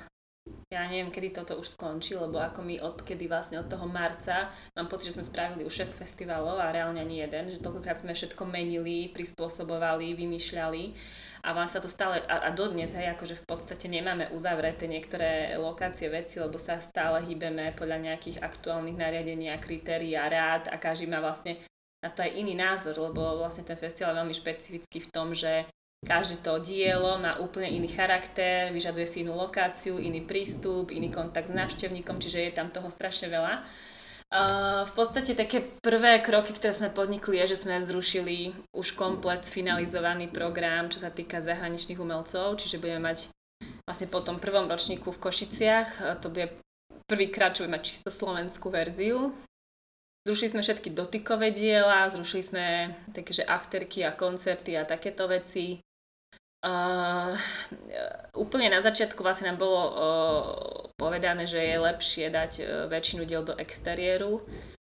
ja 0.73 0.89
neviem, 0.89 1.13
kedy 1.13 1.37
toto 1.37 1.61
už 1.61 1.77
skončí, 1.77 2.17
lebo 2.17 2.41
ako 2.41 2.65
my 2.65 2.81
odkedy 2.81 3.29
vlastne 3.29 3.61
od 3.61 3.69
toho 3.69 3.85
marca, 3.85 4.49
mám 4.73 4.89
pocit, 4.89 5.13
že 5.13 5.21
sme 5.21 5.29
spravili 5.29 5.61
už 5.63 5.85
6 5.85 6.01
festivalov 6.01 6.57
a 6.57 6.73
reálne 6.73 6.97
ani 6.97 7.21
jeden, 7.21 7.53
že 7.53 7.61
toľkokrát 7.61 8.01
sme 8.01 8.17
všetko 8.17 8.43
menili, 8.49 9.13
prispôsobovali, 9.13 10.17
vymýšľali. 10.17 10.83
A 11.43 11.51
vám 11.51 11.67
sa 11.67 11.83
to 11.83 11.91
stále, 11.91 12.23
a, 12.25 12.47
a 12.47 12.49
dodnes, 12.55 12.89
hej, 12.95 13.13
akože 13.13 13.43
v 13.43 13.45
podstate 13.45 13.91
nemáme 13.91 14.31
uzavreté 14.31 14.89
niektoré 14.89 15.59
lokácie 15.59 16.07
veci, 16.07 16.39
lebo 16.39 16.55
sa 16.55 16.79
stále 16.79 17.21
hýbeme 17.21 17.75
podľa 17.75 17.99
nejakých 17.99 18.39
aktuálnych 18.39 18.95
nariadení 18.95 19.51
a 19.51 19.59
kritérií 19.59 20.15
a 20.15 20.31
rád 20.31 20.71
a 20.71 20.79
každý 20.79 21.05
má 21.05 21.19
vlastne 21.19 21.59
na 22.03 22.11
to 22.11 22.23
aj 22.23 22.35
iný 22.35 22.55
názor, 22.55 22.95
lebo 22.99 23.39
vlastne 23.39 23.63
ten 23.63 23.79
festival 23.79 24.11
je 24.11 24.19
veľmi 24.23 24.35
špecifický 24.35 24.97
v 25.07 25.11
tom, 25.11 25.31
že 25.31 25.67
Každé 26.03 26.43
to 26.43 26.59
dielo 26.59 27.15
má 27.15 27.39
úplne 27.39 27.71
iný 27.71 27.87
charakter, 27.87 28.75
vyžaduje 28.75 29.07
si 29.07 29.17
inú 29.23 29.39
lokáciu, 29.39 29.95
iný 29.95 30.27
prístup, 30.27 30.91
iný 30.91 31.07
kontakt 31.07 31.47
s 31.47 31.55
návštevníkom, 31.55 32.19
čiže 32.19 32.43
je 32.43 32.51
tam 32.51 32.67
toho 32.75 32.91
strašne 32.91 33.31
veľa. 33.31 33.63
Uh, 34.33 34.83
v 34.89 34.93
podstate 34.97 35.37
také 35.37 35.61
prvé 35.79 36.17
kroky, 36.25 36.57
ktoré 36.57 36.73
sme 36.73 36.89
podnikli, 36.89 37.37
je, 37.45 37.53
že 37.53 37.63
sme 37.63 37.77
zrušili 37.85 38.51
už 38.73 38.97
komplet 38.97 39.45
finalizovaný 39.45 40.27
program, 40.27 40.89
čo 40.89 40.99
sa 40.99 41.13
týka 41.13 41.39
zahraničných 41.39 42.01
umelcov, 42.01 42.57
čiže 42.57 42.81
budeme 42.81 43.13
mať 43.13 43.29
vlastne 43.85 44.09
po 44.09 44.25
tom 44.25 44.41
prvom 44.41 44.65
ročníku 44.65 45.13
v 45.13 45.21
Košiciach, 45.21 46.19
to 46.19 46.33
bude 46.33 46.49
prvýkrát, 47.05 47.53
čo 47.53 47.63
budeme 47.63 47.77
mať 47.77 47.83
čisto 47.93 48.09
slovenskú 48.09 48.73
verziu. 48.73 49.31
Zrušili 50.25 50.55
sme 50.55 50.61
všetky 50.65 50.89
dotykové 50.95 51.51
diela, 51.51 52.09
zrušili 52.09 52.43
sme 52.43 52.65
také, 53.11 53.35
že 53.35 53.43
afterky 53.43 54.01
a 54.07 54.15
koncerty 54.15 54.79
a 54.79 54.87
takéto 54.87 55.27
veci. 55.27 55.83
Uh, 56.63 57.35
úplne 58.39 58.71
na 58.71 58.79
začiatku 58.79 59.19
vlastne 59.19 59.51
nám 59.51 59.59
bolo 59.59 59.81
uh, 59.83 59.93
povedané, 60.95 61.43
že 61.43 61.59
je 61.59 61.75
lepšie 61.75 62.31
dať 62.31 62.51
uh, 62.63 62.67
väčšinu 62.87 63.27
diel 63.27 63.43
do 63.43 63.51
exteriéru. 63.59 64.39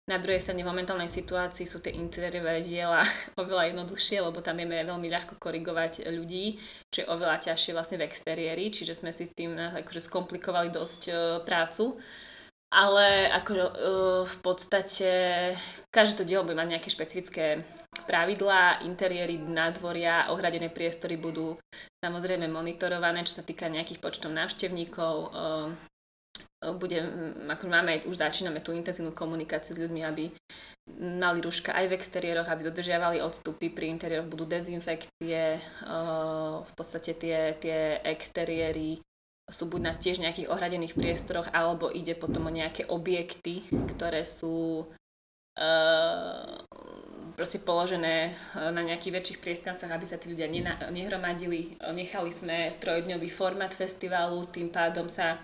Na 0.09 0.17
druhej 0.17 0.41
strane 0.41 0.65
v 0.65 0.71
momentálnej 0.73 1.05
situácii 1.05 1.69
sú 1.69 1.77
tie 1.77 1.93
interiérové 1.93 2.65
diela 2.65 3.05
oveľa 3.41 3.69
jednoduchšie, 3.69 4.17
lebo 4.17 4.41
tam 4.41 4.57
vieme 4.57 4.81
veľmi 4.81 5.13
ľahko 5.13 5.37
korigovať 5.37 6.09
ľudí, 6.09 6.57
čo 6.89 7.05
je 7.05 7.09
oveľa 7.13 7.53
ťažšie 7.53 7.77
vlastne 7.77 8.01
v 8.01 8.09
exteriéri, 8.09 8.73
čiže 8.73 8.97
sme 8.97 9.13
si 9.13 9.29
tým 9.29 9.53
akože 9.53 10.09
skomplikovali 10.09 10.73
dosť 10.73 11.01
uh, 11.13 11.17
prácu. 11.45 12.01
Ale 12.73 13.29
ako 13.29 13.51
uh, 13.53 13.65
v 14.25 14.35
podstate 14.41 15.09
každé 15.93 16.13
to 16.17 16.25
dielo 16.25 16.49
bude 16.49 16.57
mať 16.57 16.73
nejaké 16.73 16.89
špecifické 16.89 17.61
pravidlá, 18.03 18.83
interiéry, 18.85 19.39
nádvoria, 19.39 20.29
ohradené 20.31 20.71
priestory 20.71 21.15
budú 21.15 21.59
samozrejme 22.03 22.47
monitorované, 22.47 23.23
čo 23.25 23.39
sa 23.39 23.43
týka 23.43 23.67
nejakých 23.67 23.99
počtov 23.99 24.31
návštevníkov. 24.31 25.15
Ehm, 25.31 25.69
bude, 26.75 26.99
ako 27.47 27.65
máme, 27.71 28.03
už 28.03 28.19
začíname 28.19 28.59
tú 28.59 28.75
intenzívnu 28.75 29.15
komunikáciu 29.15 29.75
s 29.75 29.81
ľuďmi, 29.81 30.01
aby 30.03 30.27
mali 30.99 31.39
rúška 31.39 31.71
aj 31.71 31.85
v 31.87 31.95
exteriéroch, 31.95 32.49
aby 32.49 32.67
dodržiavali 32.67 33.23
odstupy, 33.23 33.71
pri 33.71 33.87
interiéroch 33.95 34.27
budú 34.27 34.43
dezinfekcie, 34.43 35.59
ehm, 35.59 36.55
v 36.67 36.71
podstate 36.75 37.15
tie, 37.15 37.55
tie 37.59 38.03
exteriéry 38.03 38.99
sú 39.49 39.65
buď 39.65 39.81
na 39.81 39.93
tiež 39.97 40.21
nejakých 40.21 40.49
ohradených 40.53 40.93
priestoroch, 40.93 41.49
alebo 41.49 41.89
ide 41.89 42.13
potom 42.13 42.45
o 42.45 42.53
nejaké 42.53 42.85
objekty, 42.85 43.65
ktoré 43.97 44.21
sú 44.21 44.85
proste 47.39 47.55
položené 47.63 48.35
eh, 48.35 48.71
na 48.75 48.83
nejakých 48.83 49.15
väčších 49.15 49.39
priestranstvách, 49.39 49.95
aby 49.95 50.05
sa 50.05 50.19
tí 50.19 50.27
ľudia 50.27 50.51
nehromadili. 50.91 51.79
Nechali 51.95 52.35
sme 52.35 52.75
trojdňový 52.83 53.29
format 53.31 53.71
festivalu, 53.71 54.51
tým 54.51 54.67
pádom 54.67 55.07
sa 55.07 55.39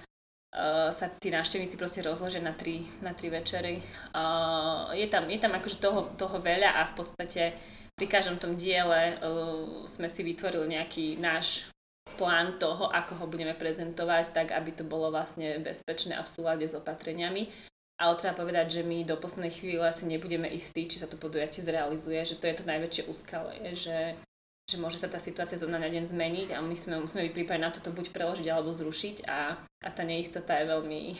uh, 0.55 0.91
sa 0.91 1.11
tí 1.19 1.31
návštevníci 1.31 1.79
proste 1.79 2.03
rozložia 2.03 2.43
na 2.43 2.51
tri, 2.51 2.87
na 2.99 3.15
tri 3.15 3.31
večery. 3.31 3.83
Uh, 4.11 4.91
je, 4.95 5.07
tam, 5.07 5.27
je 5.31 5.39
tam 5.39 5.55
akože 5.55 5.77
toho, 5.79 6.11
toho 6.15 6.37
veľa 6.39 6.71
a 6.79 6.81
v 6.91 6.93
podstate 6.99 7.55
pri 7.95 8.07
každom 8.11 8.39
tom 8.39 8.59
diele 8.59 9.19
uh, 9.19 9.87
sme 9.87 10.11
si 10.11 10.23
vytvorili 10.23 10.75
nejaký 10.75 11.15
náš 11.19 11.67
plán 12.15 12.55
toho, 12.59 12.87
ako 12.87 13.19
ho 13.19 13.25
budeme 13.27 13.51
prezentovať, 13.55 14.31
tak 14.31 14.55
aby 14.55 14.71
to 14.71 14.87
bolo 14.87 15.11
vlastne 15.11 15.59
bezpečné 15.59 16.15
a 16.15 16.23
v 16.23 16.31
súlade 16.31 16.65
s 16.67 16.75
opatreniami. 16.75 17.51
Ale 17.95 18.19
treba 18.19 18.43
povedať, 18.43 18.79
že 18.79 18.81
my 18.83 19.07
do 19.07 19.15
poslednej 19.15 19.55
chvíle 19.55 19.87
asi 19.87 20.03
nebudeme 20.03 20.51
istí, 20.51 20.83
či 20.91 20.99
sa 20.99 21.07
to 21.07 21.15
podujatie 21.15 21.63
zrealizuje, 21.63 22.19
že 22.27 22.35
to 22.35 22.51
je 22.51 22.55
to 22.59 22.67
najväčšie 22.67 23.07
úskalie, 23.07 23.71
že, 23.71 24.19
že 24.67 24.75
môže 24.75 24.99
sa 24.99 25.07
tá 25.07 25.15
situácia 25.15 25.55
zo 25.55 25.63
dňa 25.63 25.79
na 25.79 25.87
deň 25.87 26.03
zmeniť 26.11 26.49
a 26.51 26.59
my 26.59 26.75
sme, 26.75 26.99
musíme 26.99 27.23
byť 27.31 27.33
pripravení 27.39 27.63
na 27.63 27.71
to, 27.71 27.79
to 27.79 27.95
buď 27.95 28.11
preložiť 28.11 28.47
alebo 28.51 28.75
zrušiť 28.75 29.23
a, 29.31 29.55
a 29.63 29.89
tá 29.95 30.03
neistota 30.03 30.59
je 30.59 30.75
veľmi 30.75 31.01
e, 31.07 31.15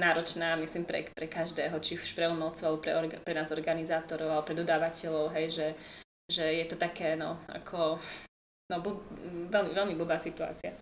náročná, 0.00 0.56
myslím, 0.56 0.88
pre, 0.88 1.12
pre 1.12 1.28
každého, 1.28 1.76
či 1.84 2.00
už 2.00 2.16
pre 2.16 2.32
umelcov, 2.32 2.64
alebo 2.64 2.80
pre, 2.80 2.92
orga, 2.96 3.16
pre 3.20 3.36
nás 3.36 3.52
organizátorov, 3.52 4.32
alebo 4.32 4.48
pre 4.48 4.56
dodávateľov, 4.56 5.36
hej, 5.36 5.46
že, 5.52 5.68
že 6.32 6.44
je 6.48 6.64
to 6.64 6.80
také, 6.80 7.12
no, 7.12 7.44
ako, 7.44 8.00
no, 8.72 8.76
bu, 8.80 9.04
veľmi, 9.52 9.76
veľmi 9.76 9.94
blbá 10.00 10.16
situácia. 10.16 10.80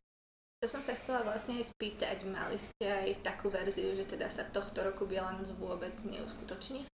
To 0.65 0.67
som 0.69 0.81
sa 0.81 0.97
chcela 0.97 1.21
vlastne 1.21 1.61
aj 1.61 1.69
spýtať, 1.69 2.25
mali 2.25 2.57
ste 2.57 2.89
aj 2.89 3.21
takú 3.21 3.53
verziu, 3.53 3.93
že 3.93 4.09
teda 4.09 4.33
sa 4.33 4.49
tohto 4.49 4.81
roku 4.81 5.05
Biela 5.05 5.37
noc 5.37 5.53
vôbec 5.61 5.93
neuskutoční? 6.01 6.89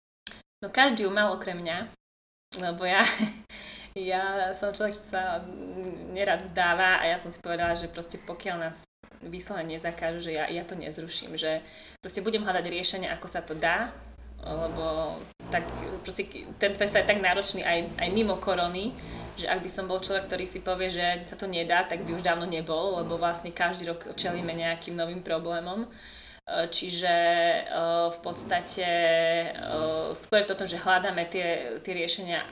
No 0.62 0.70
každý 0.70 1.06
ju 1.06 1.10
mal 1.10 1.34
okrem 1.34 1.58
mňa, 1.58 1.90
lebo 2.62 2.86
ja, 2.86 3.02
ja 4.14 4.54
som 4.58 4.70
človek, 4.70 4.94
čo 4.94 5.04
sa 5.10 5.42
nerad 6.14 6.46
vzdáva 6.46 7.02
a 7.02 7.04
ja 7.10 7.18
som 7.18 7.34
si 7.34 7.38
povedala, 7.42 7.74
že 7.74 7.90
proste 7.90 8.22
pokiaľ 8.22 8.56
nás 8.62 8.78
vyslovene 9.26 9.74
nezakážu, 9.74 10.30
že 10.30 10.38
ja, 10.38 10.46
ja 10.46 10.62
to 10.62 10.78
nezruším, 10.78 11.34
že 11.34 11.58
proste 11.98 12.22
budem 12.22 12.46
hľadať 12.46 12.62
riešenie, 12.62 13.08
ako 13.10 13.26
sa 13.26 13.42
to 13.42 13.58
dá, 13.58 13.90
lebo 14.38 15.18
tak 15.50 15.66
proste 16.06 16.46
ten 16.62 16.78
festival 16.78 17.02
je 17.02 17.10
tak 17.10 17.18
náročný 17.18 17.66
aj, 17.66 17.90
aj 17.98 18.08
mimo 18.14 18.38
korony, 18.38 18.94
že 19.38 19.46
ak 19.46 19.62
by 19.62 19.70
som 19.70 19.86
bol 19.86 20.02
človek, 20.02 20.26
ktorý 20.26 20.44
si 20.50 20.58
povie, 20.58 20.90
že 20.90 21.22
sa 21.30 21.38
to 21.38 21.46
nedá, 21.46 21.86
tak 21.86 22.02
by 22.02 22.18
už 22.18 22.26
dávno 22.26 22.44
nebol, 22.44 22.98
lebo 22.98 23.14
vlastne 23.14 23.54
každý 23.54 23.86
rok 23.86 24.18
čelíme 24.18 24.50
nejakým 24.50 24.98
novým 24.98 25.22
problémom. 25.22 25.86
E, 25.86 25.88
čiže 26.74 27.06
e, 27.06 27.60
v 28.10 28.18
podstate 28.18 28.86
e, 28.86 29.48
skôr 30.18 30.42
toto, 30.42 30.66
že 30.66 30.82
hľadáme 30.82 31.30
tie, 31.30 31.78
tie 31.86 31.92
riešenia, 31.94 32.42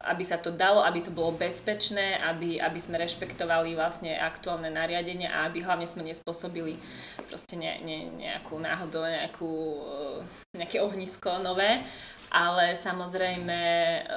aby 0.00 0.24
sa 0.24 0.36
to 0.36 0.52
dalo, 0.52 0.84
aby 0.84 1.04
to 1.04 1.12
bolo 1.12 1.32
bezpečné, 1.36 2.20
aby, 2.20 2.60
aby 2.60 2.78
sme 2.80 3.00
rešpektovali 3.00 3.76
vlastne 3.76 4.16
aktuálne 4.16 4.68
nariadenia 4.68 5.32
a 5.32 5.48
aby 5.48 5.64
hlavne 5.64 5.88
sme 5.88 6.04
nespôsobili 6.04 6.76
proste 7.28 7.56
ne, 7.56 7.80
ne, 7.84 8.12
nejakú 8.12 8.56
náhodou, 8.60 9.04
nejakú, 9.04 9.52
nejaké 10.56 10.80
ohnisko 10.80 11.40
nové 11.44 11.84
ale 12.30 12.78
samozrejme 12.78 13.60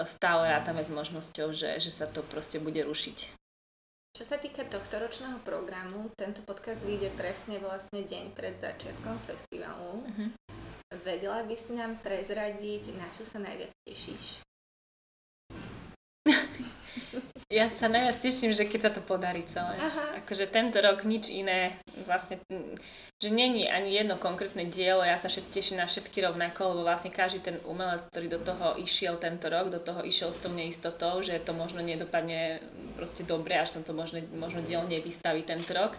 stále 0.06 0.54
rátame 0.54 0.86
s 0.86 0.90
možnosťou, 0.94 1.52
že, 1.52 1.82
že 1.82 1.90
sa 1.90 2.06
to 2.06 2.22
proste 2.22 2.62
bude 2.62 2.80
rušiť. 2.86 3.34
Čo 4.14 4.24
sa 4.30 4.38
týka 4.38 4.62
tohto 4.70 5.02
ročného 5.02 5.42
programu, 5.42 6.14
tento 6.14 6.46
podcast 6.46 6.86
vyjde 6.86 7.10
presne 7.18 7.58
vlastne 7.58 8.06
deň 8.06 8.38
pred 8.38 8.62
začiatkom 8.62 9.18
festivalu. 9.26 10.06
Uh-huh. 10.06 10.30
Vedela 11.02 11.42
by 11.42 11.56
si 11.58 11.74
nám 11.74 11.98
prezradiť, 12.06 12.94
na 12.94 13.10
čo 13.18 13.26
sa 13.26 13.42
najviac 13.42 13.74
tešíš? 13.90 14.43
Ja 17.54 17.70
sa 17.78 17.86
najviac 17.86 18.18
teším, 18.18 18.58
že 18.58 18.66
keď 18.66 18.80
sa 18.82 18.92
to 18.98 19.06
podarí 19.06 19.46
celé. 19.54 19.78
Aha. 19.78 20.18
Akože 20.26 20.50
tento 20.50 20.82
rok 20.82 21.06
nič 21.06 21.30
iné, 21.30 21.78
vlastne, 22.10 22.42
že 23.22 23.30
není 23.30 23.70
ani 23.70 23.94
jedno 23.94 24.18
konkrétne 24.18 24.66
dielo, 24.74 25.06
ja 25.06 25.22
sa 25.22 25.30
všet, 25.30 25.54
teším 25.54 25.78
na 25.78 25.86
všetky 25.86 26.18
rovnako, 26.26 26.74
lebo 26.74 26.82
vlastne 26.82 27.14
každý 27.14 27.46
ten 27.46 27.62
umelec, 27.62 28.10
ktorý 28.10 28.26
do 28.34 28.42
toho 28.42 28.74
išiel 28.82 29.22
tento 29.22 29.54
rok, 29.54 29.70
do 29.70 29.78
toho 29.78 30.02
išiel 30.02 30.34
s 30.34 30.42
tou 30.42 30.50
neistotou, 30.50 31.22
že 31.22 31.38
to 31.46 31.54
možno 31.54 31.86
nedopadne 31.86 32.58
proste 32.98 33.22
dobre, 33.22 33.54
až 33.54 33.78
sa 33.78 33.86
to 33.86 33.94
možno, 33.94 34.26
možno 34.34 34.66
dielo 34.66 34.90
nevystaví 34.90 35.46
tento 35.46 35.78
rok. 35.78 35.94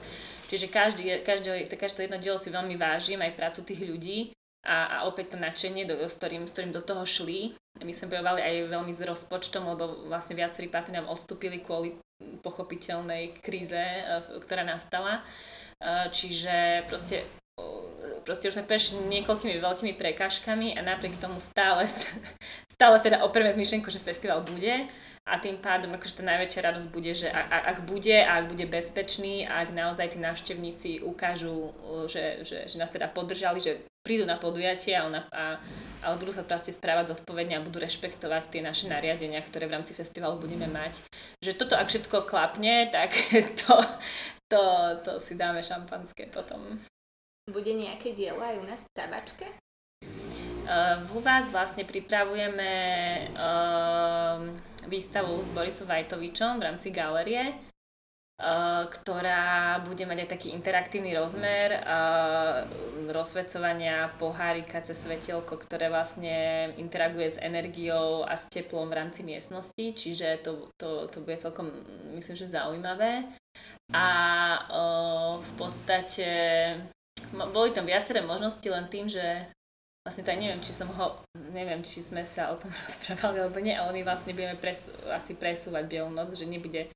Čiže 0.50 0.66
každý, 0.74 1.22
každé, 1.22 1.70
každé 1.70 2.10
jedno 2.10 2.18
dielo 2.18 2.42
si 2.42 2.50
veľmi 2.50 2.74
vážim, 2.74 3.22
aj 3.22 3.38
prácu 3.38 3.62
tých 3.62 3.78
ľudí 3.78 4.34
a, 4.64 4.76
a 4.88 4.98
opäť 5.06 5.36
to 5.36 5.38
nadšenie, 5.38 5.84
s, 5.86 6.16
ktorým, 6.16 6.48
s 6.48 6.52
ktorým 6.56 6.72
do 6.72 6.80
toho 6.80 7.04
šli. 7.04 7.54
My 7.84 7.92
sme 7.92 8.16
bojovali 8.16 8.40
aj 8.40 8.54
veľmi 8.72 8.92
s 8.96 9.00
rozpočtom, 9.04 9.68
lebo 9.76 10.08
vlastne 10.08 10.34
viacerí 10.34 10.72
partnery 10.72 11.04
nám 11.04 11.12
ostúpili 11.12 11.60
kvôli 11.60 12.00
pochopiteľnej 12.40 13.44
kríze, 13.44 13.76
e, 13.76 14.02
ktorá 14.40 14.64
nastala. 14.64 15.22
čiže 16.14 16.86
proste 16.88 17.28
proste 18.24 18.48
už 18.48 18.56
sme 18.56 18.66
prešli 18.66 18.98
niekoľkými 18.98 19.60
veľkými 19.60 19.94
prekážkami 19.94 20.74
a 20.74 20.80
napriek 20.82 21.20
tomu 21.20 21.38
stále, 21.38 21.86
stále 22.74 22.96
teda 23.04 23.22
opreme 23.22 23.52
z 23.52 23.60
myšlenku, 23.60 23.92
že 23.92 24.02
festival 24.02 24.42
bude 24.42 24.88
a 25.24 25.40
tým 25.40 25.56
pádom 25.60 25.92
akože 25.96 26.20
tá 26.20 26.24
najväčšia 26.24 26.66
radosť 26.68 26.88
bude, 26.92 27.12
že 27.16 27.28
ak 27.32 27.88
bude 27.88 28.12
a 28.12 28.44
ak 28.44 28.52
bude 28.52 28.64
bezpečný 28.68 29.48
a 29.48 29.64
ak 29.64 29.72
naozaj 29.72 30.12
tí 30.12 30.18
návštevníci 30.20 30.90
ukážu, 31.00 31.72
že, 32.12 32.44
že, 32.44 32.68
že 32.68 32.76
nás 32.76 32.92
teda 32.92 33.08
podržali, 33.08 33.60
že 33.60 33.80
prídu 34.04 34.28
na 34.28 34.36
podujatie 34.36 34.92
a, 34.92 35.08
a, 35.08 35.56
ale 36.04 36.14
budú 36.20 36.36
sa 36.36 36.44
proste 36.44 36.76
správať 36.76 37.16
zodpovedne 37.16 37.56
a 37.56 37.64
budú 37.64 37.80
rešpektovať 37.80 38.52
tie 38.52 38.60
naše 38.60 38.84
nariadenia, 38.84 39.40
ktoré 39.40 39.64
v 39.64 39.80
rámci 39.80 39.96
festivalu 39.96 40.36
budeme 40.36 40.68
mať. 40.68 41.00
Že 41.40 41.56
toto, 41.56 41.74
ak 41.80 41.88
všetko 41.88 42.28
klapne, 42.28 42.92
tak 42.92 43.16
to, 43.64 43.74
to, 44.52 44.62
to 45.00 45.12
si 45.24 45.32
dáme 45.34 45.64
šampanské 45.64 46.28
potom. 46.28 46.76
Bude 47.48 47.72
nejaké 47.72 48.12
dielo 48.12 48.44
aj 48.44 48.60
u 48.60 48.64
nás 48.68 48.80
v 48.84 48.92
tabačke? 48.92 49.46
Uh, 50.64 51.04
u 51.12 51.20
vás 51.20 51.48
vlastne 51.52 51.84
pripravujeme 51.84 52.72
uh, 53.36 54.40
výstavu 54.88 55.44
s 55.44 55.48
Borisom 55.52 55.88
Vajtovičom 55.88 56.60
v 56.60 56.64
rámci 56.64 56.88
galerie, 56.88 57.52
ktorá 58.90 59.78
bude 59.86 60.02
mať 60.10 60.26
aj 60.26 60.28
taký 60.34 60.48
interaktívny 60.50 61.14
rozmer 61.14 61.78
uh, 61.86 62.66
rozsvecovania 63.06 64.10
pohárika 64.18 64.82
cez 64.82 64.98
svetelko, 65.06 65.54
ktoré 65.54 65.86
vlastne 65.86 66.74
interaguje 66.74 67.38
s 67.38 67.38
energiou 67.38 68.26
a 68.26 68.34
s 68.34 68.42
teplom 68.50 68.90
v 68.90 68.98
rámci 68.98 69.22
miestnosti, 69.22 69.84
čiže 69.94 70.42
to, 70.42 70.66
to, 70.74 71.06
to 71.14 71.22
bude 71.22 71.38
celkom, 71.38 71.70
myslím, 72.18 72.34
že 72.34 72.50
zaujímavé. 72.50 73.30
A 73.94 74.06
uh, 74.66 75.32
v 75.38 75.52
podstate 75.54 76.28
boli 77.30 77.70
tam 77.70 77.86
viaceré 77.86 78.18
možnosti 78.18 78.66
len 78.66 78.90
tým, 78.90 79.06
že 79.06 79.46
vlastne 80.02 80.26
tak 80.26 80.42
neviem, 80.42 80.58
či 80.58 80.74
som 80.74 80.90
ho, 80.90 81.22
neviem, 81.54 81.86
či 81.86 82.02
sme 82.02 82.26
sa 82.34 82.50
o 82.50 82.58
tom 82.58 82.74
rozprávali 82.82 83.46
alebo 83.46 83.62
nie, 83.62 83.78
ale 83.78 83.94
my 83.94 84.02
vlastne 84.02 84.34
budeme 84.34 84.58
presu, 84.58 84.90
asi 85.06 85.38
presúvať 85.38 85.86
Bielú 85.86 86.10
noc, 86.10 86.34
že 86.34 86.50
nebude 86.50 86.90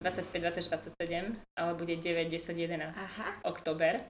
25, 0.00 0.40
20, 0.40 0.68
27, 0.96 1.36
ale 1.60 1.74
bude 1.76 1.96
9, 1.96 2.28
10, 2.28 2.56
11 2.56 2.96
Aha. 2.96 3.26
oktober. 3.44 4.00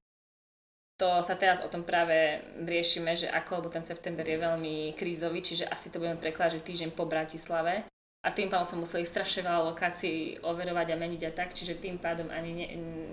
To 1.02 1.25
sa 1.26 1.35
teraz 1.35 1.64
o 1.64 1.68
tom 1.73 1.82
práve 1.82 2.44
riešime, 2.62 3.16
že 3.16 3.26
ako, 3.26 3.50
lebo 3.59 3.68
ten 3.73 3.82
september 3.82 4.23
je 4.23 4.38
veľmi 4.38 4.94
krízový, 4.94 5.42
čiže 5.42 5.66
asi 5.66 5.90
to 5.90 5.99
budeme 5.99 6.20
prekladať 6.20 6.62
týždeň 6.62 6.90
po 6.94 7.09
Bratislave. 7.09 7.88
A 8.20 8.28
tým 8.37 8.52
pádom 8.52 8.68
sa 8.68 8.76
museli 8.76 9.09
strašne 9.09 9.49
veľa 9.49 9.73
lokácií 9.73 10.44
overovať 10.44 10.92
a 10.92 11.00
meniť 11.00 11.23
a 11.25 11.32
tak, 11.32 11.56
čiže 11.56 11.80
tým 11.80 11.97
pádom 11.97 12.28
ani 12.28 12.52
ne, 12.52 12.66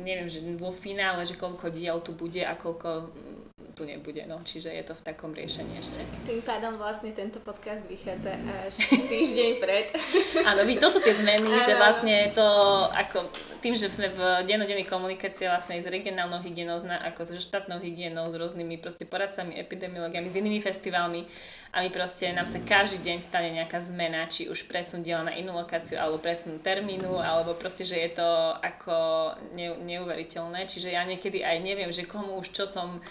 neviem, 0.04 0.28
že 0.28 0.44
vo 0.60 0.76
finále, 0.76 1.24
že 1.24 1.40
koľko 1.40 1.72
diel 1.72 2.04
tu 2.04 2.12
bude 2.12 2.44
a 2.44 2.60
koľko 2.60 3.16
tu 3.78 3.86
nebude, 3.86 4.26
no, 4.26 4.42
čiže 4.42 4.74
je 4.74 4.84
to 4.90 4.98
v 4.98 5.06
takom 5.06 5.38
riešení 5.38 5.78
ešte. 5.78 6.02
Tým 6.26 6.42
pádom 6.42 6.82
vlastne 6.82 7.14
tento 7.14 7.38
podcast 7.38 7.86
vychádza 7.86 8.34
až 8.42 8.74
týždeň 8.90 9.52
pred. 9.62 9.94
Áno, 10.50 10.66
to 10.66 10.88
sú 10.90 11.00
tie 11.06 11.14
zmeny, 11.14 11.46
že 11.62 11.78
vlastne 11.78 12.34
to 12.34 12.48
ako 12.90 13.30
tým, 13.62 13.78
že 13.78 13.94
sme 13.94 14.10
v 14.10 14.50
dennodennej 14.50 14.90
komunikácii 14.90 15.46
vlastne 15.46 15.78
s 15.78 15.86
regionálnou 15.86 16.42
hygienou, 16.42 16.82
ako 16.82 17.30
so 17.30 17.38
štátnou 17.38 17.78
hygienou, 17.78 18.34
s 18.34 18.36
rôznymi 18.36 18.82
proste 18.82 19.06
poradcami, 19.06 19.62
epidemiológiami, 19.62 20.34
s 20.34 20.40
inými 20.42 20.60
festivalmi 20.66 21.30
a 21.78 21.84
my 21.84 21.94
proste, 21.94 22.32
nám 22.32 22.48
sa 22.48 22.64
každý 22.64 23.04
deň 23.04 23.18
stane 23.28 23.54
nejaká 23.54 23.84
zmena, 23.86 24.26
či 24.32 24.48
už 24.48 24.66
presun 24.66 25.04
diela 25.04 25.28
na 25.28 25.38
inú 25.38 25.54
lokáciu, 25.54 26.00
alebo 26.00 26.18
presun 26.18 26.64
termínu, 26.64 27.20
alebo 27.20 27.54
proste, 27.60 27.84
že 27.84 28.00
je 28.02 28.18
to 28.18 28.30
ako 28.64 28.96
neuveriteľné. 29.86 30.66
Čiže 30.66 30.96
ja 30.96 31.04
niekedy 31.04 31.44
aj 31.44 31.58
neviem, 31.60 31.92
že 31.92 32.08
komu 32.08 32.40
už 32.40 32.56
čo 32.56 32.66
som 32.66 33.04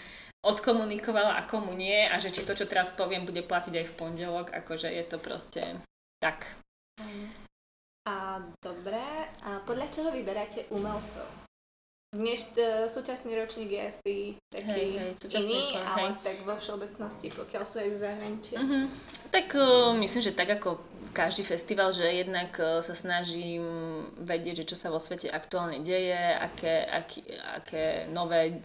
odkomunikovala 0.47 1.35
a 1.35 1.43
komu 1.43 1.75
nie 1.75 2.07
a 2.07 2.15
že 2.23 2.31
či 2.31 2.47
to, 2.47 2.55
čo 2.55 2.63
teraz 2.63 2.87
poviem, 2.95 3.27
bude 3.27 3.43
platiť 3.43 3.73
aj 3.75 3.85
v 3.91 3.97
pondelok, 3.99 4.47
akože 4.55 4.87
je 4.87 5.03
to 5.03 5.19
proste 5.19 5.63
tak. 6.23 6.47
A 8.07 8.39
dobre, 8.63 9.03
a 9.43 9.59
podľa 9.67 9.91
čoho 9.91 10.09
vyberáte 10.15 10.71
umelcov? 10.71 11.27
Dnes 12.15 12.39
uh, 12.55 12.87
súčasný 12.87 13.35
ročník 13.35 13.67
je 13.67 13.81
asi 13.83 14.13
taký 14.47 14.95
hej, 14.95 15.19
hej, 15.19 15.43
iný, 15.43 15.75
som, 15.75 15.83
ale 15.83 16.15
hej. 16.15 16.23
tak 16.23 16.37
vo 16.47 16.55
všeobecnosti, 16.55 17.27
pokiaľ 17.35 17.63
sú 17.67 17.75
aj 17.83 17.89
v 17.91 17.97
zahraničí. 17.99 18.53
Uh-huh. 18.55 18.87
Tak 19.27 19.51
uh, 19.59 19.91
myslím, 19.99 20.21
že 20.23 20.31
tak 20.31 20.55
ako 20.55 20.79
každý 21.17 21.41
festival, 21.41 21.89
že 21.97 22.05
jednak 22.05 22.53
uh, 22.61 22.85
sa 22.85 22.93
snažím 22.93 23.65
vedieť, 24.21 24.61
že 24.61 24.69
čo 24.69 24.77
sa 24.77 24.93
vo 24.93 25.01
svete 25.01 25.33
aktuálne 25.33 25.81
deje, 25.81 26.13
aké, 26.37 26.85
aký, 26.85 27.25
aké 27.57 28.05
nové 28.13 28.61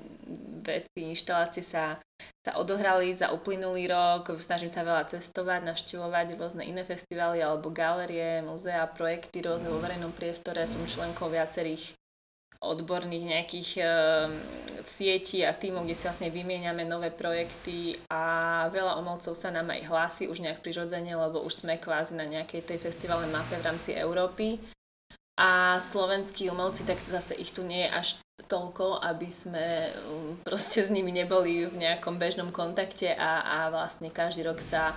veci, 0.61 1.09
inštalácie 1.09 1.65
sa, 1.65 1.97
sa 2.45 2.61
odohrali 2.61 3.17
za 3.17 3.33
uplynulý 3.33 3.89
rok. 3.89 4.37
Snažím 4.37 4.69
sa 4.69 4.85
veľa 4.85 5.09
cestovať, 5.09 5.65
navštevovať 5.65 6.37
rôzne 6.37 6.69
iné 6.69 6.85
festivály 6.85 7.41
alebo 7.41 7.73
galerie, 7.73 8.45
muzea, 8.45 8.85
projekty 8.93 9.41
rôzne 9.41 9.73
vo 9.73 9.81
verejnom 9.81 10.13
priestore. 10.13 10.69
Som 10.69 10.85
členkou 10.85 11.33
viacerých 11.33 11.97
odborných 12.63 13.27
nejakých 13.27 13.71
e, 13.79 13.85
sietí 14.95 15.43
a 15.43 15.51
tímov, 15.51 15.83
kde 15.83 15.99
si 15.99 16.07
vlastne 16.07 16.31
vymieňame 16.31 16.87
nové 16.87 17.11
projekty 17.11 17.99
a 18.07 18.67
veľa 18.71 19.03
umelcov 19.03 19.35
sa 19.35 19.51
nám 19.51 19.75
aj 19.75 19.83
hlási 19.91 20.23
už 20.31 20.39
nejak 20.39 20.63
prirodzene, 20.63 21.11
lebo 21.19 21.43
už 21.43 21.67
sme 21.67 21.83
kvázi 21.83 22.15
na 22.15 22.23
nejakej 22.23 22.63
tej 22.63 22.79
festivalnej 22.79 23.35
mape 23.35 23.59
v 23.59 23.67
rámci 23.67 23.91
Európy. 23.99 24.63
A 25.35 25.83
slovenskí 25.91 26.47
umelci, 26.53 26.87
tak 26.87 27.03
zase 27.09 27.35
ich 27.35 27.51
tu 27.51 27.67
nie 27.67 27.83
je 27.83 27.91
až 27.91 28.09
toľko, 28.47 29.03
aby 29.03 29.29
sme 29.33 29.67
um, 30.07 30.39
proste 30.45 30.87
s 30.87 30.91
nimi 30.93 31.11
neboli 31.11 31.67
v 31.67 31.77
nejakom 31.83 32.21
bežnom 32.21 32.55
kontakte 32.55 33.11
a, 33.11 33.43
a 33.43 33.59
vlastne 33.73 34.13
každý 34.13 34.45
rok 34.45 34.61
sa 34.69 34.93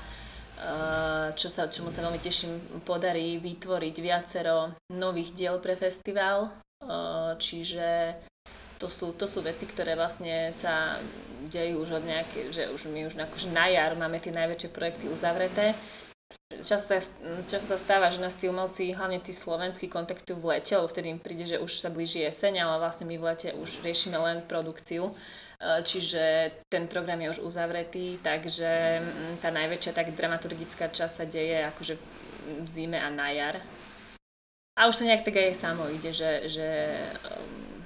uh, 0.60 1.32
čo 1.34 1.48
sa, 1.48 1.72
čomu 1.72 1.88
sa 1.88 2.04
veľmi 2.04 2.20
teším, 2.20 2.84
podarí 2.84 3.40
vytvoriť 3.40 3.96
viacero 4.04 4.76
nových 4.92 5.32
diel 5.34 5.58
pre 5.64 5.80
festival. 5.80 6.65
Čiže 7.40 8.18
to 8.76 8.92
sú, 8.92 9.16
to 9.16 9.26
sú 9.26 9.40
veci, 9.40 9.64
ktoré 9.64 9.96
vlastne 9.96 10.52
sa 10.52 11.00
dejú 11.48 11.88
už 11.88 12.02
od 12.02 12.04
nejaké, 12.04 12.52
že 12.52 12.68
už 12.68 12.92
my 12.92 13.08
už 13.08 13.16
akože 13.16 13.48
na 13.54 13.72
jar 13.72 13.96
máme 13.96 14.20
tie 14.20 14.36
najväčšie 14.36 14.70
projekty 14.76 15.08
uzavreté. 15.08 15.78
Často 16.46 16.94
sa, 16.94 16.98
často 17.50 17.74
sa 17.74 17.80
stáva, 17.80 18.14
že 18.14 18.22
nás 18.22 18.38
tí 18.38 18.46
umelci, 18.46 18.94
hlavne 18.94 19.18
tí 19.22 19.34
slovenskí, 19.34 19.90
kontaktujú 19.90 20.38
v 20.38 20.58
lete, 20.58 20.78
lebo 20.78 20.90
vtedy 20.90 21.08
im 21.10 21.22
príde, 21.22 21.46
že 21.50 21.58
už 21.62 21.82
sa 21.82 21.90
blíži 21.90 22.22
jeseň, 22.22 22.62
ale 22.62 22.82
vlastne 22.82 23.06
my 23.10 23.18
v 23.18 23.26
lete 23.34 23.50
už 23.56 23.82
riešime 23.82 24.18
len 24.18 24.46
produkciu. 24.46 25.14
Čiže 25.62 26.54
ten 26.70 26.86
program 26.86 27.24
je 27.24 27.34
už 27.34 27.40
uzavretý, 27.42 28.22
takže 28.22 29.02
tá 29.42 29.50
najväčšia 29.50 29.92
tak 29.96 30.14
dramaturgická 30.14 30.92
časť 30.92 31.14
sa 31.16 31.26
deje 31.26 31.66
akože 31.66 31.94
v 32.62 32.68
zime 32.70 33.00
a 33.02 33.10
na 33.10 33.32
jar. 33.34 33.56
A 34.76 34.92
už 34.92 35.00
to 35.00 35.08
nejak 35.08 35.24
tak 35.24 35.40
aj 35.40 35.56
samo 35.56 35.88
ide, 35.88 36.12
že, 36.12 36.52
že 36.52 36.68
um, 37.32 37.80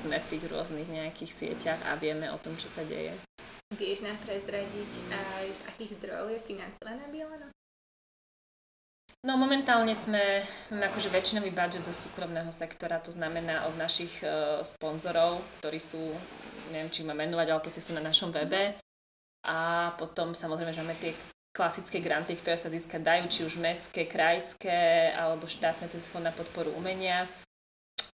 sme 0.00 0.16
v 0.16 0.28
tých 0.32 0.44
rôznych 0.48 0.88
nejakých 0.88 1.32
sieťach 1.36 1.80
a 1.84 2.00
vieme 2.00 2.32
o 2.32 2.40
tom, 2.40 2.56
čo 2.56 2.72
sa 2.72 2.80
deje. 2.88 3.12
Vieš 3.76 4.00
nám 4.00 4.16
prezradiť 4.24 4.92
aj 5.12 5.44
z 5.52 5.60
akých 5.68 5.92
zdrojov 6.00 6.32
je 6.32 6.40
financovaná 6.48 7.04
Bielano? 7.12 7.48
No 9.24 9.40
momentálne 9.40 9.96
sme, 9.96 10.44
máme 10.68 10.92
akože 10.92 11.08
väčšinový 11.08 11.48
budget 11.52 11.84
zo 11.84 11.96
súkromného 11.96 12.52
sektora, 12.52 13.00
to 13.00 13.08
znamená 13.08 13.64
od 13.68 13.76
našich 13.80 14.12
uh, 14.20 14.60
sponzorov, 14.64 15.40
ktorí 15.60 15.80
sú, 15.80 16.12
neviem, 16.68 16.92
či 16.92 17.04
ma 17.04 17.16
menovať, 17.16 17.48
ale 17.48 17.64
proste 17.64 17.80
sú 17.80 17.96
na 17.96 18.04
našom 18.04 18.32
webe. 18.32 18.76
A 19.44 19.92
potom 19.96 20.36
samozrejme, 20.36 20.72
že 20.76 20.80
máme 20.84 20.96
tie 21.00 21.12
klasické 21.54 22.02
granty, 22.02 22.34
ktoré 22.34 22.58
sa 22.58 22.66
získať 22.66 23.00
dajú, 23.00 23.24
či 23.30 23.40
už 23.46 23.62
mestské, 23.62 24.10
krajské 24.10 25.14
alebo 25.14 25.46
štátne 25.46 25.86
cez 25.86 26.02
fond 26.10 26.26
na 26.26 26.34
podporu 26.34 26.74
umenia. 26.74 27.30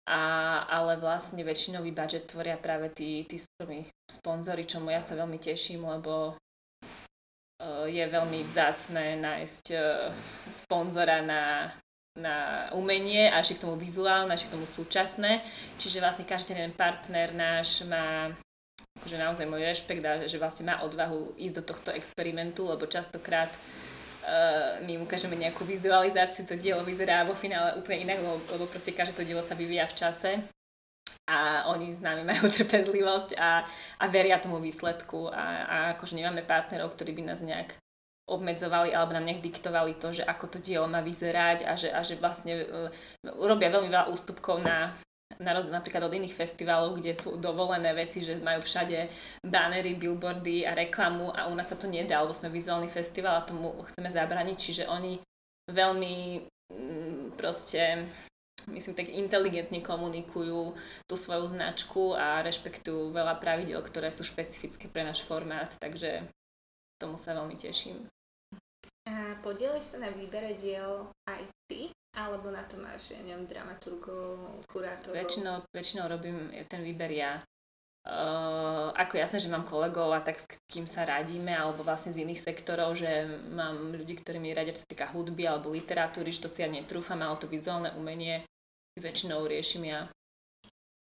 A, 0.09 0.65
ale 0.67 0.99
vlastne 0.99 1.39
väčšinový 1.45 1.95
budget 1.95 2.27
tvoria 2.27 2.59
práve 2.59 2.91
tí, 2.91 3.23
tí 3.29 3.39
súkromní 3.39 3.87
sponzory, 4.09 4.65
čomu 4.67 4.91
ja 4.91 4.99
sa 5.05 5.15
veľmi 5.15 5.37
teším, 5.37 5.85
lebo 5.85 6.33
uh, 6.33 7.85
je 7.85 8.01
veľmi 8.09 8.43
vzácne 8.43 9.21
nájsť 9.21 9.65
uh, 9.71 10.09
sponzora 10.49 11.21
na, 11.21 11.71
na 12.17 12.67
umenie 12.73 13.29
a 13.29 13.39
ešte 13.45 13.61
k 13.61 13.63
tomu 13.69 13.77
vizuálne, 13.77 14.33
ešte 14.33 14.49
k 14.49 14.55
tomu 14.57 14.67
súčasné. 14.73 15.45
Čiže 15.77 16.01
vlastne 16.01 16.25
každý 16.25 16.57
ten 16.57 16.73
partner 16.73 17.29
náš 17.31 17.85
má 17.85 18.33
akože 18.99 19.15
naozaj 19.15 19.47
môj 19.47 19.63
rešpekt 19.63 20.03
a 20.03 20.27
že 20.27 20.35
vlastne 20.35 20.67
má 20.67 20.83
odvahu 20.83 21.39
ísť 21.39 21.55
do 21.55 21.63
tohto 21.63 21.89
experimentu, 21.95 22.67
lebo 22.67 22.83
častokrát 22.85 23.55
uh, 23.55 24.83
my 24.83 24.99
ukážeme 24.99 25.39
nejakú 25.39 25.63
vizualizáciu, 25.63 26.43
to 26.43 26.59
dielo 26.59 26.83
vyzerá 26.83 27.23
vo 27.23 27.33
finále 27.39 27.79
úplne 27.79 28.03
inak, 28.03 28.19
lebo, 28.19 28.35
lebo 28.51 28.65
proste 28.67 28.91
každé 28.91 29.15
to 29.15 29.23
dielo 29.23 29.41
sa 29.47 29.55
vyvíja 29.55 29.87
v 29.87 29.97
čase. 29.97 30.31
A 31.29 31.69
oni 31.69 31.95
s 31.95 32.01
nami 32.01 32.27
majú 32.27 32.51
trpezlivosť 32.57 33.39
a, 33.39 33.63
a 34.01 34.05
veria 34.11 34.41
tomu 34.41 34.59
výsledku. 34.59 35.31
A, 35.31 35.45
a 35.63 35.75
akože 35.95 36.17
nemáme 36.19 36.43
partnerov, 36.43 36.93
ktorí 36.97 37.15
by 37.15 37.23
nás 37.23 37.39
nejak 37.39 37.79
obmedzovali 38.29 38.93
alebo 38.93 39.17
nám 39.17 39.25
nejak 39.25 39.41
diktovali 39.41 39.97
to, 39.97 40.13
že 40.13 40.21
ako 40.21 40.45
to 40.53 40.57
dielo 40.61 40.85
má 40.85 41.01
vyzerať 41.01 41.65
a 41.65 41.73
že, 41.73 41.89
a 41.89 42.05
že 42.05 42.13
vlastne 42.21 42.61
uh, 42.61 42.93
urobia 43.41 43.73
veľmi 43.73 43.89
veľa 43.89 44.13
ústupkov 44.13 44.61
na 44.61 44.93
na 45.37 45.53
rozdiel 45.53 45.77
napríklad 45.77 46.09
od 46.09 46.17
iných 46.17 46.33
festivalov, 46.33 46.97
kde 46.97 47.13
sú 47.13 47.37
dovolené 47.37 47.93
veci, 47.93 48.25
že 48.25 48.41
majú 48.41 48.65
všade 48.65 49.07
banery, 49.45 49.93
billboardy 49.93 50.65
a 50.65 50.73
reklamu 50.73 51.29
a 51.29 51.45
u 51.45 51.53
nás 51.53 51.69
sa 51.69 51.77
to 51.77 51.85
nedá, 51.85 52.25
lebo 52.25 52.33
sme 52.33 52.49
vizuálny 52.49 52.89
festival 52.89 53.37
a 53.37 53.45
tomu 53.45 53.77
chceme 53.93 54.09
zabraniť, 54.09 54.57
čiže 54.57 54.83
oni 54.89 55.21
veľmi 55.69 56.15
mm, 56.73 57.37
proste 57.37 58.09
myslím, 58.67 58.97
tak 58.97 59.07
inteligentne 59.13 59.79
komunikujú 59.85 60.73
tú 61.05 61.15
svoju 61.15 61.53
značku 61.53 62.17
a 62.17 62.41
rešpektujú 62.41 63.13
veľa 63.13 63.37
pravidel, 63.37 63.79
ktoré 63.85 64.09
sú 64.09 64.25
špecifické 64.25 64.89
pre 64.89 65.05
náš 65.05 65.23
formát, 65.25 65.69
takže 65.77 66.25
tomu 66.97 67.15
sa 67.21 67.37
veľmi 67.37 67.55
teším. 67.55 68.09
A 69.09 69.39
podielaš 69.41 69.95
sa 69.95 69.97
na 70.01 70.11
výbere 70.13 70.53
diel 70.59 71.09
aj 71.25 71.41
ty? 71.65 71.89
Alebo 72.19 72.51
na 72.51 72.67
to 72.67 72.75
máš, 72.75 73.15
ja 73.15 73.23
neviem, 73.23 73.47
dramaturgov, 73.47 74.59
kurátorov? 74.67 75.15
Väčšinou, 75.15 75.63
väčšinou 75.71 76.11
robím 76.11 76.51
ten 76.67 76.83
výber 76.83 77.07
ja. 77.15 77.39
Uh, 78.03 78.91
ako 78.95 79.19
jasné, 79.19 79.39
že 79.39 79.51
mám 79.51 79.67
kolegov 79.67 80.11
a 80.11 80.19
tak 80.19 80.39
s 80.39 80.47
kým 80.67 80.87
sa 80.87 81.07
radíme, 81.07 81.51
alebo 81.51 81.83
vlastne 81.83 82.11
z 82.11 82.27
iných 82.27 82.43
sektorov, 82.43 82.99
že 82.99 83.27
mám 83.55 83.95
ľudí, 83.95 84.19
ktorí 84.19 84.39
mi 84.39 84.51
radia, 84.51 84.75
čo 84.75 84.83
sa 84.83 84.91
týka 84.91 85.07
hudby 85.11 85.47
alebo 85.47 85.71
literatúry, 85.71 86.31
že 86.35 86.43
to 86.43 86.49
si 86.51 86.59
ja 86.59 86.67
netrúfam, 86.67 87.19
ale 87.23 87.39
to 87.39 87.47
vizuálne 87.47 87.91
umenie 87.95 88.43
väčšinou 88.99 89.47
riešim 89.47 89.87
ja. 89.87 90.11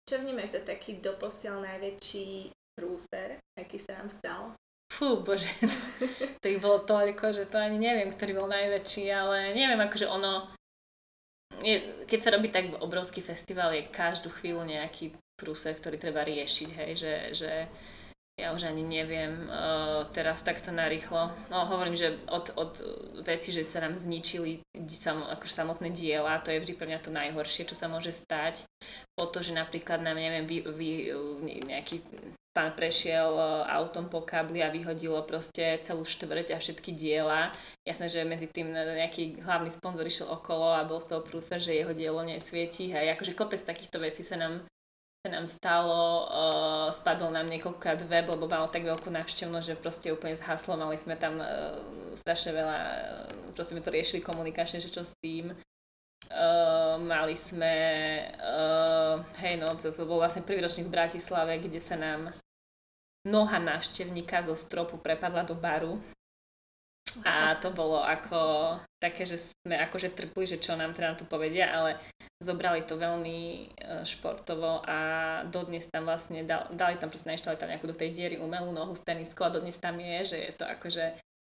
Čo 0.10 0.20
vnímaš 0.20 0.58
za 0.58 0.62
taký 0.66 1.00
doposiaľ 1.00 1.64
najväčší 1.64 2.52
prúser, 2.76 3.40
aký 3.56 3.78
sa 3.80 4.04
vám 4.04 4.10
stal? 4.20 4.42
Fú, 4.90 5.22
bože, 5.22 5.48
to 6.42 6.46
ich 6.50 6.60
bolo 6.60 6.82
toľko, 6.84 7.32
že 7.38 7.46
to 7.48 7.62
ani 7.62 7.78
neviem, 7.78 8.10
ktorý 8.18 8.42
bol 8.42 8.50
najväčší, 8.50 9.06
ale 9.14 9.54
neviem, 9.54 9.78
akože 9.78 10.10
ono, 10.10 10.50
je, 11.64 12.06
keď 12.08 12.20
sa 12.24 12.34
robí 12.36 12.50
tak 12.50 12.72
obrovský 12.80 13.22
festival, 13.22 13.76
je 13.76 13.90
každú 13.92 14.32
chvíľu 14.32 14.64
nejaký 14.64 15.16
prúser, 15.40 15.76
ktorý 15.76 16.00
treba 16.00 16.24
riešiť, 16.24 16.70
hej, 16.76 16.92
že, 17.00 17.14
že 17.36 17.52
ja 18.40 18.56
už 18.56 18.72
ani 18.72 18.88
neviem 18.88 19.52
uh, 19.52 20.08
teraz 20.16 20.40
takto 20.40 20.72
narýchlo. 20.72 21.28
No 21.52 21.68
hovorím, 21.68 22.00
že 22.00 22.16
od, 22.32 22.56
od 22.56 22.74
veci, 23.28 23.52
že 23.52 23.68
sa 23.68 23.84
nám 23.84 24.00
zničili 24.00 24.64
sam, 24.96 25.28
akože 25.28 25.52
samotné 25.52 25.92
diela, 25.92 26.40
to 26.40 26.56
je 26.56 26.64
vždy 26.64 26.74
pre 26.80 26.88
mňa 26.88 27.04
to 27.04 27.12
najhoršie, 27.12 27.68
čo 27.68 27.76
sa 27.76 27.92
môže 27.92 28.16
stať. 28.16 28.64
Po 29.20 29.28
to, 29.28 29.44
že 29.44 29.52
napríklad 29.52 30.00
nám, 30.00 30.16
neviem, 30.16 30.48
vy, 30.48 30.64
vy, 30.72 30.90
nejaký 31.68 32.00
pán 32.54 32.74
prešiel 32.74 33.30
e, 33.34 33.44
autom 33.70 34.10
po 34.10 34.26
kabli 34.26 34.60
a 34.60 34.74
vyhodilo 34.74 35.22
proste 35.24 35.80
celú 35.86 36.04
štvrť 36.04 36.54
a 36.54 36.58
všetky 36.58 36.92
diela. 36.96 37.54
Jasné, 37.86 38.10
že 38.10 38.28
medzi 38.28 38.50
tým 38.50 38.74
nejaký 38.74 39.42
hlavný 39.42 39.70
sponzor 39.74 40.06
išiel 40.06 40.28
okolo 40.28 40.74
a 40.76 40.88
bol 40.88 41.00
z 41.00 41.14
toho 41.14 41.22
prúsa, 41.22 41.62
že 41.62 41.78
jeho 41.78 41.94
dielo 41.94 42.22
nesvieti. 42.26 42.90
Hej, 42.90 43.16
akože 43.18 43.38
kopec 43.38 43.62
takýchto 43.64 44.02
vecí 44.02 44.26
sa 44.26 44.36
nám 44.36 44.66
sa 45.20 45.36
nám 45.36 45.52
stalo, 45.52 46.32
uh, 46.32 46.96
spadol 46.96 47.36
nám 47.36 47.52
niekoľkokrát 47.52 48.08
web, 48.08 48.32
lebo 48.32 48.48
mal 48.48 48.72
tak 48.72 48.88
veľkú 48.88 49.12
návštevnosť, 49.12 49.68
že 49.68 49.76
proste 49.76 50.08
úplne 50.16 50.40
zhaslo, 50.40 50.80
mali 50.80 50.96
sme 50.96 51.20
tam 51.20 51.44
uh, 51.44 51.76
strašne 52.24 52.56
veľa, 52.56 52.78
proste 53.52 53.76
sme 53.76 53.84
to 53.84 53.92
riešili 53.92 54.24
komunikačne, 54.24 54.80
že 54.80 54.88
čo 54.88 55.04
s 55.04 55.12
tým. 55.20 55.52
Uh, 56.30 57.02
mali 57.02 57.34
sme, 57.42 57.74
uh, 58.38 59.18
hej 59.42 59.58
no, 59.58 59.74
to, 59.82 59.89
to 59.89 60.06
bol 60.06 60.22
vlastne 60.22 60.46
prvý 60.46 60.62
ročník 60.62 60.86
v 60.86 60.94
Bratislave, 60.94 61.58
kde 61.58 61.82
sa 61.82 61.98
nám 61.98 62.38
noha 63.26 63.58
návštevníka 63.58 64.46
zo 64.46 64.54
stropu 64.54 65.02
prepadla 65.02 65.42
do 65.42 65.58
baru 65.58 65.98
a 67.26 67.58
to 67.58 67.74
bolo 67.74 68.06
ako 68.06 68.78
také, 69.02 69.26
že 69.26 69.42
sme 69.42 69.82
akože 69.82 70.13
trpli, 70.13 70.46
že 70.46 70.62
čo 70.62 70.78
nám 70.78 70.94
teda 70.94 71.18
tu 71.18 71.26
povedia, 71.26 71.74
ale 71.74 71.98
zobrali 72.38 72.86
to 72.86 72.96
veľmi 72.96 73.39
e, 73.39 74.06
športovo 74.06 74.86
a 74.86 74.98
dodnes 75.50 75.89
tam 75.89 76.06
vlastne 76.06 76.46
dal, 76.46 76.70
dali 76.72 77.02
tam 77.02 77.10
proste 77.10 77.34
nainštalovali 77.34 77.60
tam 77.60 77.72
nejakú 77.74 77.88
do 77.89 77.98
tej 77.98 78.13
diery 78.13 78.36
umelú 78.38 78.70
nohu 78.70 78.94
z 78.94 79.04
tenisku 79.04 79.42
a 79.42 79.54
dodnes 79.54 79.76
tam 79.82 79.98
je, 79.98 80.36
že 80.36 80.38
je 80.38 80.54
to 80.54 80.65
akože, 80.70 81.06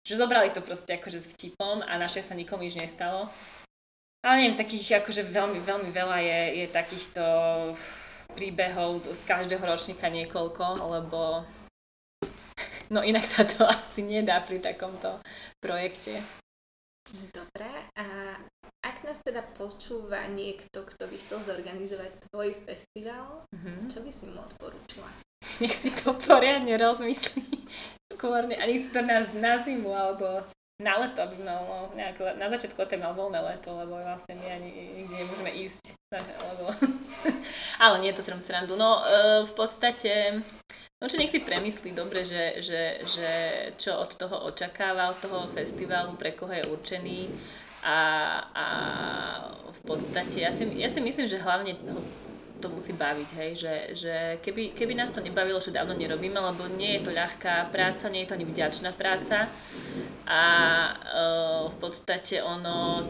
že 0.05 0.15
zobrali 0.19 0.51
to 0.51 0.61
proste 0.61 0.91
akože 0.91 1.23
s 1.23 1.31
vtipom 1.39 1.81
a 1.87 1.93
naše 1.97 2.21
sa 2.21 2.35
nikomu 2.35 2.67
nič 2.67 2.75
nestalo. 2.77 3.31
Ale 4.25 4.35
neviem, 4.41 4.57
takých 4.57 5.05
akože 5.05 5.29
veľmi, 5.29 5.61
veľmi 5.61 5.91
veľa 5.93 6.19
je, 6.25 6.41
je 6.65 6.67
takýchto 6.73 7.25
príbehov 8.33 9.05
z 9.05 9.21
každého 9.29 9.61
ročníka 9.61 10.09
niekoľko, 10.09 10.81
lebo 10.81 11.45
No 12.93 13.01
inak 13.01 13.25
sa 13.25 13.45
to 13.49 13.65
asi 13.75 14.05
nedá 14.05 14.45
pri 14.45 14.61
takomto 14.61 15.21
projekte. 15.61 16.21
Dobre, 17.31 17.71
a 17.95 18.35
ak 18.83 18.97
nás 19.07 19.19
teda 19.23 19.45
počúva 19.55 20.27
niekto, 20.27 20.83
kto 20.83 21.07
by 21.07 21.17
chcel 21.25 21.39
zorganizovať 21.47 22.11
svoj 22.27 22.59
festival, 22.67 23.47
mm-hmm. 23.55 23.87
čo 23.93 23.99
by 24.03 24.11
si 24.11 24.25
mu 24.27 24.41
odporúčila? 24.43 25.09
Nech 25.63 25.77
si 25.79 25.93
to 25.95 26.17
poriadne 26.17 26.75
rozmyslí. 26.75 27.69
Skôr 28.17 28.49
ani 28.49 28.77
si 28.83 28.89
to 28.91 29.05
na, 29.05 29.29
na 29.37 29.63
zimu 29.63 29.93
alebo 29.93 30.43
na 30.83 30.99
leto 30.99 31.23
by 31.23 31.37
malo, 31.39 31.95
nejak, 31.95 32.19
na 32.35 32.51
začiatku 32.51 32.83
to 32.83 32.99
mal 32.99 33.15
voľné 33.15 33.39
leto, 33.39 33.71
lebo 33.71 33.95
vlastne 33.95 34.35
my 34.35 34.47
ani 34.51 34.71
nikde 35.03 35.15
nemôžeme 35.23 35.51
ísť. 35.71 35.95
Lebo... 36.15 36.75
Ale 37.85 37.97
nie, 38.03 38.11
to 38.11 38.27
som 38.27 38.43
srandu. 38.43 38.75
No 38.75 39.03
e, 39.03 39.03
v 39.47 39.53
podstate 39.55 40.43
No 41.03 41.13
čo 41.13 41.21
nech 41.21 41.37
si 41.37 41.45
premyslí 41.45 41.93
dobre, 41.93 42.25
že, 42.25 42.65
že, 42.65 43.05
že 43.05 43.31
čo 43.77 43.93
od 43.93 44.17
toho 44.17 44.49
očakáva, 44.49 45.13
od 45.13 45.21
toho 45.21 45.53
festivalu, 45.53 46.17
pre 46.17 46.33
koho 46.33 46.49
je 46.49 46.65
určený 46.65 47.29
a, 47.85 47.99
a 48.57 48.67
v 49.69 49.81
podstate 49.85 50.41
ja 50.41 50.57
si, 50.57 50.65
ja 50.81 50.89
si 50.89 51.05
myslím, 51.05 51.29
že 51.29 51.45
hlavne 51.45 51.77
to 52.65 52.73
musí 52.73 52.97
baviť, 52.97 53.31
hej, 53.37 53.51
že, 53.61 53.75
že 53.93 54.15
keby, 54.41 54.73
keby 54.73 54.97
nás 54.97 55.13
to 55.13 55.21
nebavilo, 55.21 55.61
že 55.61 55.69
dávno 55.69 55.93
nerobíme, 55.93 56.41
lebo 56.41 56.65
nie 56.65 56.97
je 56.97 57.05
to 57.05 57.11
ľahká 57.13 57.69
práca, 57.69 58.09
nie 58.09 58.25
je 58.25 58.33
to 58.33 58.37
ani 58.41 58.49
vďačná 58.49 58.97
práca 58.97 59.53
a 60.25 60.43
uh, 60.97 61.63
v 61.69 61.77
podstate 61.77 62.41
ono 62.41 63.05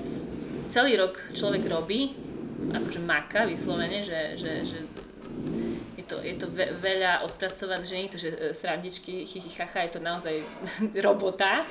celý 0.74 0.98
rok 0.98 1.14
človek 1.38 1.62
robí, 1.70 2.18
akože 2.74 2.98
maka 2.98 3.46
vyslovene, 3.46 4.02
že, 4.02 4.34
že, 4.42 4.52
že 4.66 4.78
je 5.94 6.04
to, 6.10 6.16
je 6.18 6.34
to 6.34 6.46
ve, 6.50 6.74
veľa 6.82 7.22
odpracované, 7.22 7.86
že 7.86 7.94
nie 7.94 8.06
je 8.10 8.14
to, 8.18 8.20
že 8.20 8.30
e, 8.34 8.38
srandičky, 8.58 9.24
chichy, 9.24 9.50
chacha, 9.54 9.86
je 9.86 9.96
to 9.96 10.00
naozaj 10.02 10.42
robota. 11.06 11.64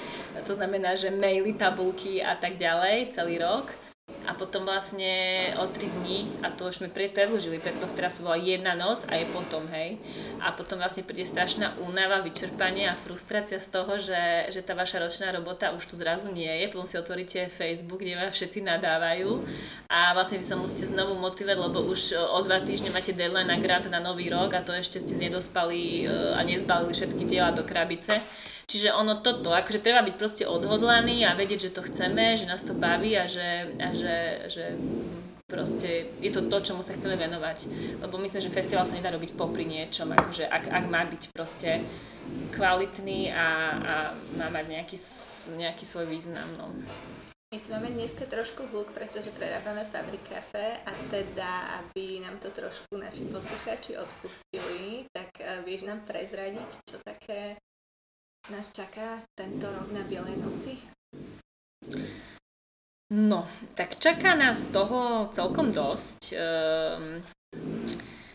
To 0.47 0.55
znamená, 0.55 0.95
že 0.95 1.11
maily, 1.11 1.53
tabulky 1.53 2.23
a 2.23 2.39
tak 2.39 2.57
ďalej 2.57 3.13
celý 3.13 3.43
rok 3.43 3.82
a 4.23 4.31
potom 4.31 4.63
vlastne 4.63 5.11
o 5.59 5.67
3 5.67 5.83
dní, 5.99 6.41
a 6.41 6.49
to 6.49 6.71
už 6.71 6.79
sme 6.79 6.89
predlžili, 6.89 7.59
preto 7.59 7.85
teraz 7.91 8.15
bola 8.23 8.39
jedna 8.39 8.71
noc 8.71 9.03
a 9.11 9.19
je 9.19 9.27
potom, 9.29 9.67
hej. 9.67 9.99
A 10.39 10.55
potom 10.55 10.79
vlastne 10.79 11.03
príde 11.03 11.27
strašná 11.27 11.75
únava, 11.83 12.23
vyčerpanie 12.23 12.87
a 12.87 12.97
frustrácia 13.03 13.59
z 13.59 13.67
toho, 13.67 13.99
že, 13.99 14.49
že 14.55 14.63
tá 14.63 14.73
vaša 14.73 15.03
ročná 15.03 15.29
robota 15.35 15.75
už 15.75 15.85
tu 15.85 15.99
zrazu 15.99 16.31
nie 16.31 16.47
je. 16.49 16.65
Potom 16.71 16.87
si 16.87 16.95
otvoríte 16.95 17.51
Facebook, 17.53 17.99
kde 17.99 18.15
vás 18.15 18.31
všetci 18.31 18.63
nadávajú 18.63 19.43
a 19.91 20.15
vlastne 20.15 20.39
vy 20.39 20.45
sa 20.47 20.55
musíte 20.55 20.87
znovu 20.87 21.19
motivovať, 21.19 21.57
lebo 21.59 21.79
už 21.91 22.15
o 22.15 22.39
dva 22.47 22.63
týždne 22.63 22.95
máte 22.95 23.11
deadline 23.11 23.51
na 23.51 23.59
grant 23.59 23.85
na 23.91 23.99
nový 23.99 24.31
rok 24.31 24.55
a 24.55 24.63
to 24.63 24.71
ešte 24.71 25.03
ste 25.03 25.19
nedospali 25.19 26.07
e, 26.07 26.33
a 26.33 26.39
nezbalili 26.47 26.95
všetky 26.95 27.23
diela 27.27 27.51
do 27.51 27.67
krabice. 27.67 28.23
Čiže 28.73 28.89
ono 28.89 29.21
toto, 29.21 29.53
akože 29.53 29.85
treba 29.85 30.01
byť 30.01 30.15
proste 30.17 30.49
odhodlaný 30.49 31.29
a 31.29 31.37
vedieť, 31.37 31.69
že 31.69 31.75
to 31.77 31.85
chceme, 31.85 32.33
že 32.41 32.49
nás 32.49 32.65
to 32.65 32.73
baví 32.73 33.13
a 33.13 33.29
že, 33.29 33.69
a 33.77 33.93
že, 33.93 34.15
že 34.49 34.65
proste 35.45 36.09
je 36.17 36.33
to 36.33 36.49
to, 36.49 36.73
čomu 36.73 36.81
sa 36.81 36.97
chceme 36.97 37.13
venovať. 37.13 37.69
Lebo 38.01 38.17
myslím, 38.17 38.41
že 38.41 38.49
festival 38.49 38.89
sa 38.89 38.97
nedá 38.97 39.13
robiť 39.13 39.37
popri 39.37 39.69
niečom, 39.69 40.09
akože 40.09 40.49
ak, 40.49 40.73
ak 40.73 40.85
má 40.89 41.05
byť 41.05 41.29
proste 41.29 41.85
kvalitný 42.57 43.29
a, 43.29 43.45
a 43.77 43.93
má 44.41 44.49
mať 44.49 44.65
nejaký, 44.65 44.97
nejaký 45.53 45.85
svoj 45.85 46.09
význam. 46.09 46.49
No. 46.57 46.73
My 47.53 47.61
tu 47.61 47.69
máme 47.69 47.93
dneska 47.93 48.25
trošku 48.25 48.65
hluk, 48.73 48.89
pretože 48.97 49.29
prerábame 49.37 49.85
Fabrik 49.93 50.25
Cafe 50.25 50.81
a 50.81 50.91
teda, 51.13 51.85
aby 51.85 52.25
nám 52.25 52.41
to 52.41 52.49
trošku 52.49 52.97
naši 52.97 53.29
poslucháči 53.29 54.01
odpustili, 54.01 55.05
tak 55.13 55.29
eh, 55.37 55.61
vieš 55.61 55.85
nám 55.85 56.01
prezradiť, 56.09 56.69
čo 56.89 56.97
také 57.05 57.61
nás 58.51 58.67
čaká 58.75 59.23
tento 59.39 59.71
rok 59.71 59.87
na 59.95 60.03
Bielej 60.03 60.35
noci? 60.35 60.75
No, 63.13 63.47
tak 63.77 64.01
čaká 64.03 64.35
nás 64.35 64.59
toho 64.73 65.31
celkom 65.31 65.71
dosť. 65.71 66.33
Ehm, 66.33 67.23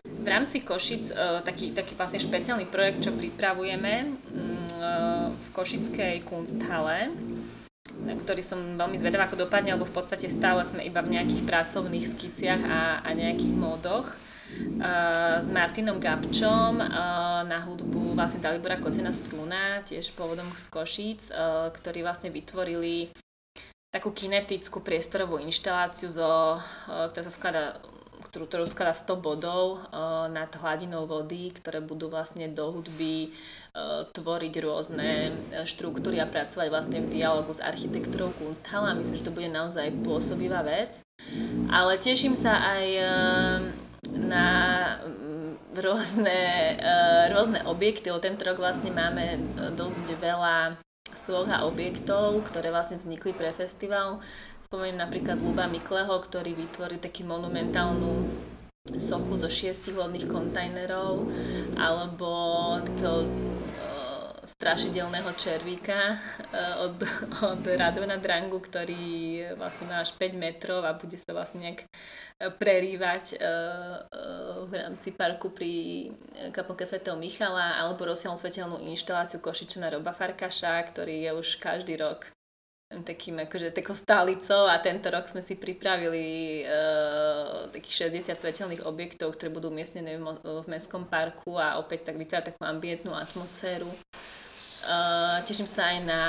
v 0.09 0.27
rámci 0.27 0.65
Košic 0.65 1.11
e, 1.11 1.15
taký, 1.45 1.75
taký 1.75 1.93
vlastne 1.99 2.23
špeciálny 2.23 2.71
projekt, 2.71 3.05
čo 3.05 3.13
pripravujeme 3.13 3.95
mm, 4.07 4.69
e, 4.71 4.85
v 5.35 5.47
Košickej 5.53 6.25
Kunsthalle, 6.25 7.13
na 7.99 8.15
ktorý 8.15 8.41
som 8.41 8.79
veľmi 8.79 8.97
zvedavá, 8.97 9.27
ako 9.29 9.45
dopadne, 9.51 9.75
lebo 9.75 9.85
v 9.85 9.97
podstate 9.99 10.31
stále 10.31 10.63
sme 10.65 10.87
iba 10.87 11.03
v 11.03 11.19
nejakých 11.19 11.43
pracovných 11.43 12.07
skiciach 12.17 12.63
a, 12.65 12.81
a 13.03 13.09
nejakých 13.13 13.55
módoch 13.57 14.09
s 14.79 15.49
Martinom 15.51 16.01
Gabčom 16.01 16.81
na 17.45 17.59
hudbu 17.67 18.17
vlastne 18.19 18.43
Dalibora 18.43 18.81
Kocena 18.81 19.15
Struna, 19.15 19.85
tiež 19.87 20.15
pôvodom 20.15 20.51
z 20.59 20.67
Košíc, 20.71 21.21
ktorí 21.75 22.03
vlastne 22.03 22.33
vytvorili 22.33 23.13
takú 23.89 24.13
kinetickú 24.13 24.85
priestorovú 24.85 25.41
inštaláciu, 25.41 26.13
zo, 26.13 26.61
ktorá 26.87 27.25
sa 27.25 27.33
skladá, 27.33 27.65
ktorú 28.29 28.69
skladá 28.69 28.93
100 28.93 29.17
bodov 29.17 29.81
nad 30.29 30.53
hladinou 30.53 31.09
vody, 31.09 31.57
ktoré 31.57 31.81
budú 31.81 32.13
vlastne 32.13 32.53
do 32.53 32.69
hudby 32.69 33.33
tvoriť 34.13 34.55
rôzne 34.61 35.33
štruktúry 35.65 36.21
a 36.21 36.29
pracovať 36.29 36.69
vlastne 36.69 36.99
v 37.01 37.17
dialogu 37.17 37.55
s 37.55 37.63
architektúrou 37.63 38.37
Kunsthala. 38.37 38.93
Myslím, 38.99 39.23
že 39.23 39.27
to 39.29 39.33
bude 39.33 39.49
naozaj 39.49 39.89
pôsobivá 40.05 40.61
vec. 40.67 41.01
Ale 41.73 41.97
teším 41.97 42.37
sa 42.37 42.61
aj 42.61 42.85
na 44.15 44.47
mm, 45.05 45.77
rôzne, 45.77 46.41
rôzne 47.33 47.61
objekty. 47.69 48.09
Tento 48.21 48.43
rok 48.45 48.59
vlastne 48.59 48.91
máme 48.93 49.41
dosť 49.77 50.05
veľa 50.17 50.81
sloh 51.25 51.49
objektov, 51.65 52.45
ktoré 52.53 52.73
vlastne 52.73 53.01
vznikli 53.01 53.33
pre 53.33 53.53
festival. 53.57 54.21
Spomeniem 54.69 55.01
napríklad 55.01 55.41
Luba 55.41 55.65
Mikleho, 55.65 56.21
ktorý 56.21 56.53
vytvorí 56.53 57.01
taký 57.01 57.25
monumentálnu 57.25 58.29
sochu 58.97 59.37
zo 59.37 59.49
šiestich 59.53 59.97
lodných 59.97 60.29
kontajnerov 60.29 61.29
alebo 61.77 62.33
takého 62.85 63.48
strašidelného 64.59 65.31
červíka 65.39 66.19
uh, 66.19 66.91
od, 66.91 66.99
od 67.47 67.63
Radovana 67.63 68.19
Drangu, 68.19 68.59
ktorý 68.59 69.55
vlastne 69.55 69.87
má 69.87 70.03
až 70.03 70.11
5 70.19 70.35
metrov 70.35 70.83
a 70.83 70.99
bude 70.99 71.15
sa 71.15 71.31
vlastne 71.31 71.63
nejak 71.63 71.87
prerývať 72.59 73.39
uh, 73.39 74.03
uh, 74.03 74.67
v 74.67 74.73
rámci 74.75 75.15
parku 75.15 75.55
pri 75.55 76.11
kaplnke 76.51 76.91
Sv. 76.91 76.99
Michala 77.15 77.79
alebo 77.79 78.11
rozsiaľnú 78.11 78.35
svetelnú 78.35 78.77
inštaláciu 78.83 79.39
Košičana 79.39 79.95
Roba 79.95 80.11
Farkaša, 80.11 80.91
ktorý 80.91 81.23
je 81.23 81.31
už 81.39 81.63
každý 81.63 81.95
rok 81.95 82.27
takým 82.89 83.37
akože 83.37 83.77
takou 83.77 83.93
stálicou 83.93 84.65
a 84.65 84.81
tento 84.81 85.13
rok 85.13 85.29
sme 85.29 85.45
si 85.45 85.55
pripravili 85.55 86.27
uh, 86.67 87.71
takých 87.71 88.11
60 88.11 88.35
svetelných 88.43 88.83
objektov, 88.83 89.39
ktoré 89.39 89.55
budú 89.55 89.71
umiestnené 89.71 90.19
v, 90.19 90.35
v 90.43 90.67
mestskom 90.67 91.07
parku 91.07 91.55
a 91.61 91.79
opäť 91.79 92.11
tak 92.11 92.19
vytvárať 92.19 92.57
takú 92.57 92.67
ambientnú 92.67 93.15
atmosféru. 93.15 93.93
Uh, 94.79 95.43
teším 95.43 95.67
sa 95.67 95.91
aj 95.91 95.99
na 96.07 96.23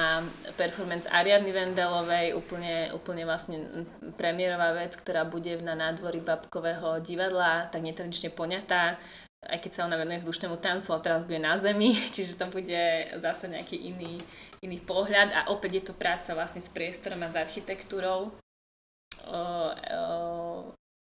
performance 0.58 1.06
Ariadny 1.06 1.54
Vendelovej, 1.54 2.34
úplne, 2.34 2.90
úplne 2.98 3.22
vlastne 3.22 3.86
premiérová 4.18 4.74
vec, 4.74 4.98
ktorá 4.98 5.22
bude 5.22 5.54
na 5.62 5.78
nádvorí 5.78 6.18
Babkového 6.18 6.98
divadla, 7.06 7.70
tak 7.70 7.86
netradične 7.86 8.34
poňatá 8.34 8.98
aj 9.40 9.64
keď 9.64 9.72
sa 9.72 9.86
ona 9.88 9.96
venuje 9.96 10.20
vzdušnému 10.20 10.60
tancu, 10.60 10.92
ale 10.92 11.06
teraz 11.06 11.24
bude 11.24 11.40
na 11.40 11.56
zemi, 11.56 11.96
čiže 12.16 12.36
to 12.36 12.52
bude 12.52 12.84
zase 13.24 13.48
nejaký 13.48 13.80
iný, 13.80 14.20
iný 14.60 14.84
pohľad 14.84 15.32
a 15.32 15.40
opäť 15.48 15.72
je 15.80 15.84
to 15.88 15.94
práca 15.96 16.36
vlastne 16.36 16.60
s 16.60 16.68
priestorom 16.68 17.24
a 17.24 17.32
s 17.32 17.40
architektúrou. 17.40 18.36
Uh, 19.24 19.72
uh, 19.72 20.60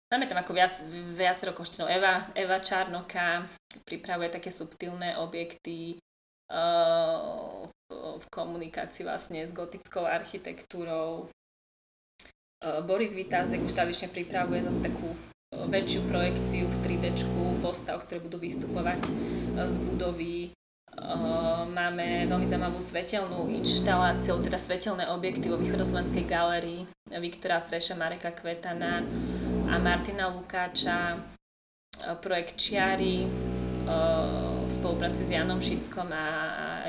Máme 0.10 0.26
tam 0.26 0.42
ako 0.42 0.58
viac, 0.58 0.74
viacero 1.14 1.54
koštinov. 1.54 1.86
Eva, 1.86 2.34
Eva 2.34 2.58
Čarnoka 2.66 3.46
pripravuje 3.86 4.34
také 4.34 4.50
subtilné 4.50 5.22
objekty 5.22 6.02
v, 6.50 8.26
komunikácii 8.34 9.06
vlastne 9.06 9.46
s 9.46 9.54
gotickou 9.54 10.06
architektúrou. 10.06 11.30
Uh, 12.60 12.84
Boris 12.84 13.16
Vitázek 13.16 13.64
už 13.64 13.72
tradične 13.72 14.12
pripravuje 14.12 14.66
zase 14.68 14.80
takú 14.84 15.16
väčšiu 15.50 16.06
projekciu 16.06 16.70
v 16.70 16.76
3D 16.86 17.06
postav, 17.58 18.06
ktoré 18.06 18.22
budú 18.22 18.38
vystupovať 18.38 19.02
e, 19.10 19.12
z 19.66 19.76
budovy. 19.82 20.54
Máme 21.70 22.28
veľmi 22.28 22.50
zaujímavú 22.50 22.82
svetelnú 22.84 23.48
inštaláciu, 23.48 24.38
teda 24.44 24.60
svetelné 24.60 25.08
objekty 25.08 25.48
vo 25.48 25.56
východoslovenskej 25.56 26.26
galérii 26.28 26.82
Viktora 27.08 27.64
Freša, 27.64 27.96
Mareka 27.96 28.36
Kvetana 28.36 29.02
a 29.70 29.76
Martina 29.80 30.28
Lukáča. 30.28 31.24
Projekt 32.20 32.60
Čiary 32.60 33.26
v 34.66 34.72
spolupráci 34.78 35.26
s 35.26 35.32
Janom 35.34 35.62
Šickom 35.62 36.14
a, 36.14 36.26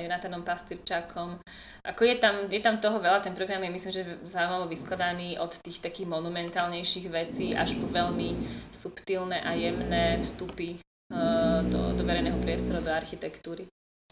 Jonatanom 0.01 0.45
Pastyrčákom 0.45 1.41
ako 1.81 2.05
je 2.05 2.17
tam, 2.21 2.45
je 2.53 2.61
tam 2.61 2.77
toho 2.77 3.01
veľa, 3.01 3.25
ten 3.25 3.33
program 3.33 3.65
je 3.65 3.73
myslím, 3.73 3.93
že 3.93 4.03
zaujímavo 4.29 4.69
vyskladaný 4.69 5.41
od 5.41 5.57
tých 5.65 5.81
takých 5.81 6.13
monumentálnejších 6.13 7.09
vecí 7.09 7.57
až 7.57 7.73
po 7.81 7.89
veľmi 7.89 8.37
subtilné 8.77 9.41
a 9.41 9.57
jemné 9.57 10.21
vstupy 10.21 10.77
uh, 10.77 11.65
do, 11.65 11.97
do 11.97 12.03
verejného 12.05 12.37
priestoru, 12.45 12.85
do 12.85 12.93
architektúry. 12.93 13.65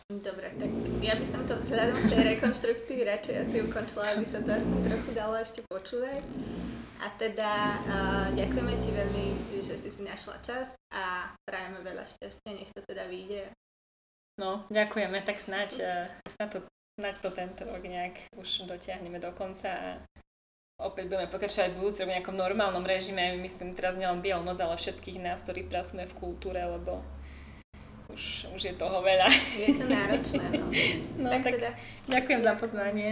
Dobre, 0.08 0.48
tak 0.56 0.72
ja 1.04 1.20
by 1.20 1.26
som 1.28 1.44
to 1.44 1.60
vzhľadom 1.60 2.08
tej 2.08 2.40
rekonštrukcii 2.40 3.04
radšej 3.04 3.36
asi 3.44 3.56
ukončila, 3.60 4.16
aby 4.16 4.24
sa 4.32 4.40
to 4.40 4.50
aspoň 4.56 4.78
trochu 4.88 5.10
dalo 5.12 5.36
ešte 5.36 5.60
počúvať. 5.68 6.24
A 6.98 7.06
teda 7.14 7.50
uh, 7.86 8.26
ďakujeme 8.34 8.74
ti 8.82 8.90
veľmi, 8.90 9.26
že 9.62 9.74
si 9.78 9.88
si 9.94 10.00
našla 10.02 10.42
čas 10.42 10.66
a 10.90 11.30
prajeme 11.46 11.82
veľa 11.86 12.04
šťastia, 12.10 12.50
nech 12.54 12.70
to 12.74 12.82
teda 12.86 13.06
vyjde. 13.06 13.54
No, 14.38 14.66
ďakujeme, 14.70 15.22
tak 15.22 15.38
snáď, 15.42 15.70
uh, 15.82 16.06
snáď 16.34 16.48
to 16.58 16.58
snáď 16.98 17.14
to 17.22 17.30
tento 17.30 17.62
rok 17.62 17.82
nejak 17.86 18.18
už 18.34 18.66
dotiahneme 18.66 19.22
do 19.22 19.30
konca 19.30 19.70
a 19.70 19.90
opäť 20.82 21.06
budeme 21.06 21.30
pokračovať 21.30 21.70
v 21.70 21.78
budúci 21.78 22.02
v 22.02 22.10
nejakom 22.18 22.34
normálnom 22.34 22.82
režime. 22.82 23.38
Myslím 23.38 23.78
teraz 23.78 23.94
nielen 23.94 24.18
Biel 24.18 24.42
moc, 24.42 24.58
ale 24.58 24.74
všetkých 24.74 25.22
nás, 25.22 25.38
ktorí 25.46 25.70
pracujeme 25.70 26.10
v 26.10 26.18
kultúre, 26.18 26.58
lebo 26.58 26.98
už, 28.10 28.50
už 28.50 28.62
je 28.66 28.74
toho 28.74 28.98
veľa. 28.98 29.30
Je 29.54 29.78
to 29.78 29.86
náročné, 29.86 30.44
no. 30.58 30.66
no 31.22 31.26
tak, 31.30 31.42
tak 31.46 31.54
teda, 31.54 31.70
ďakujem 32.10 32.40
za 32.42 32.52
poznanie. 32.58 33.10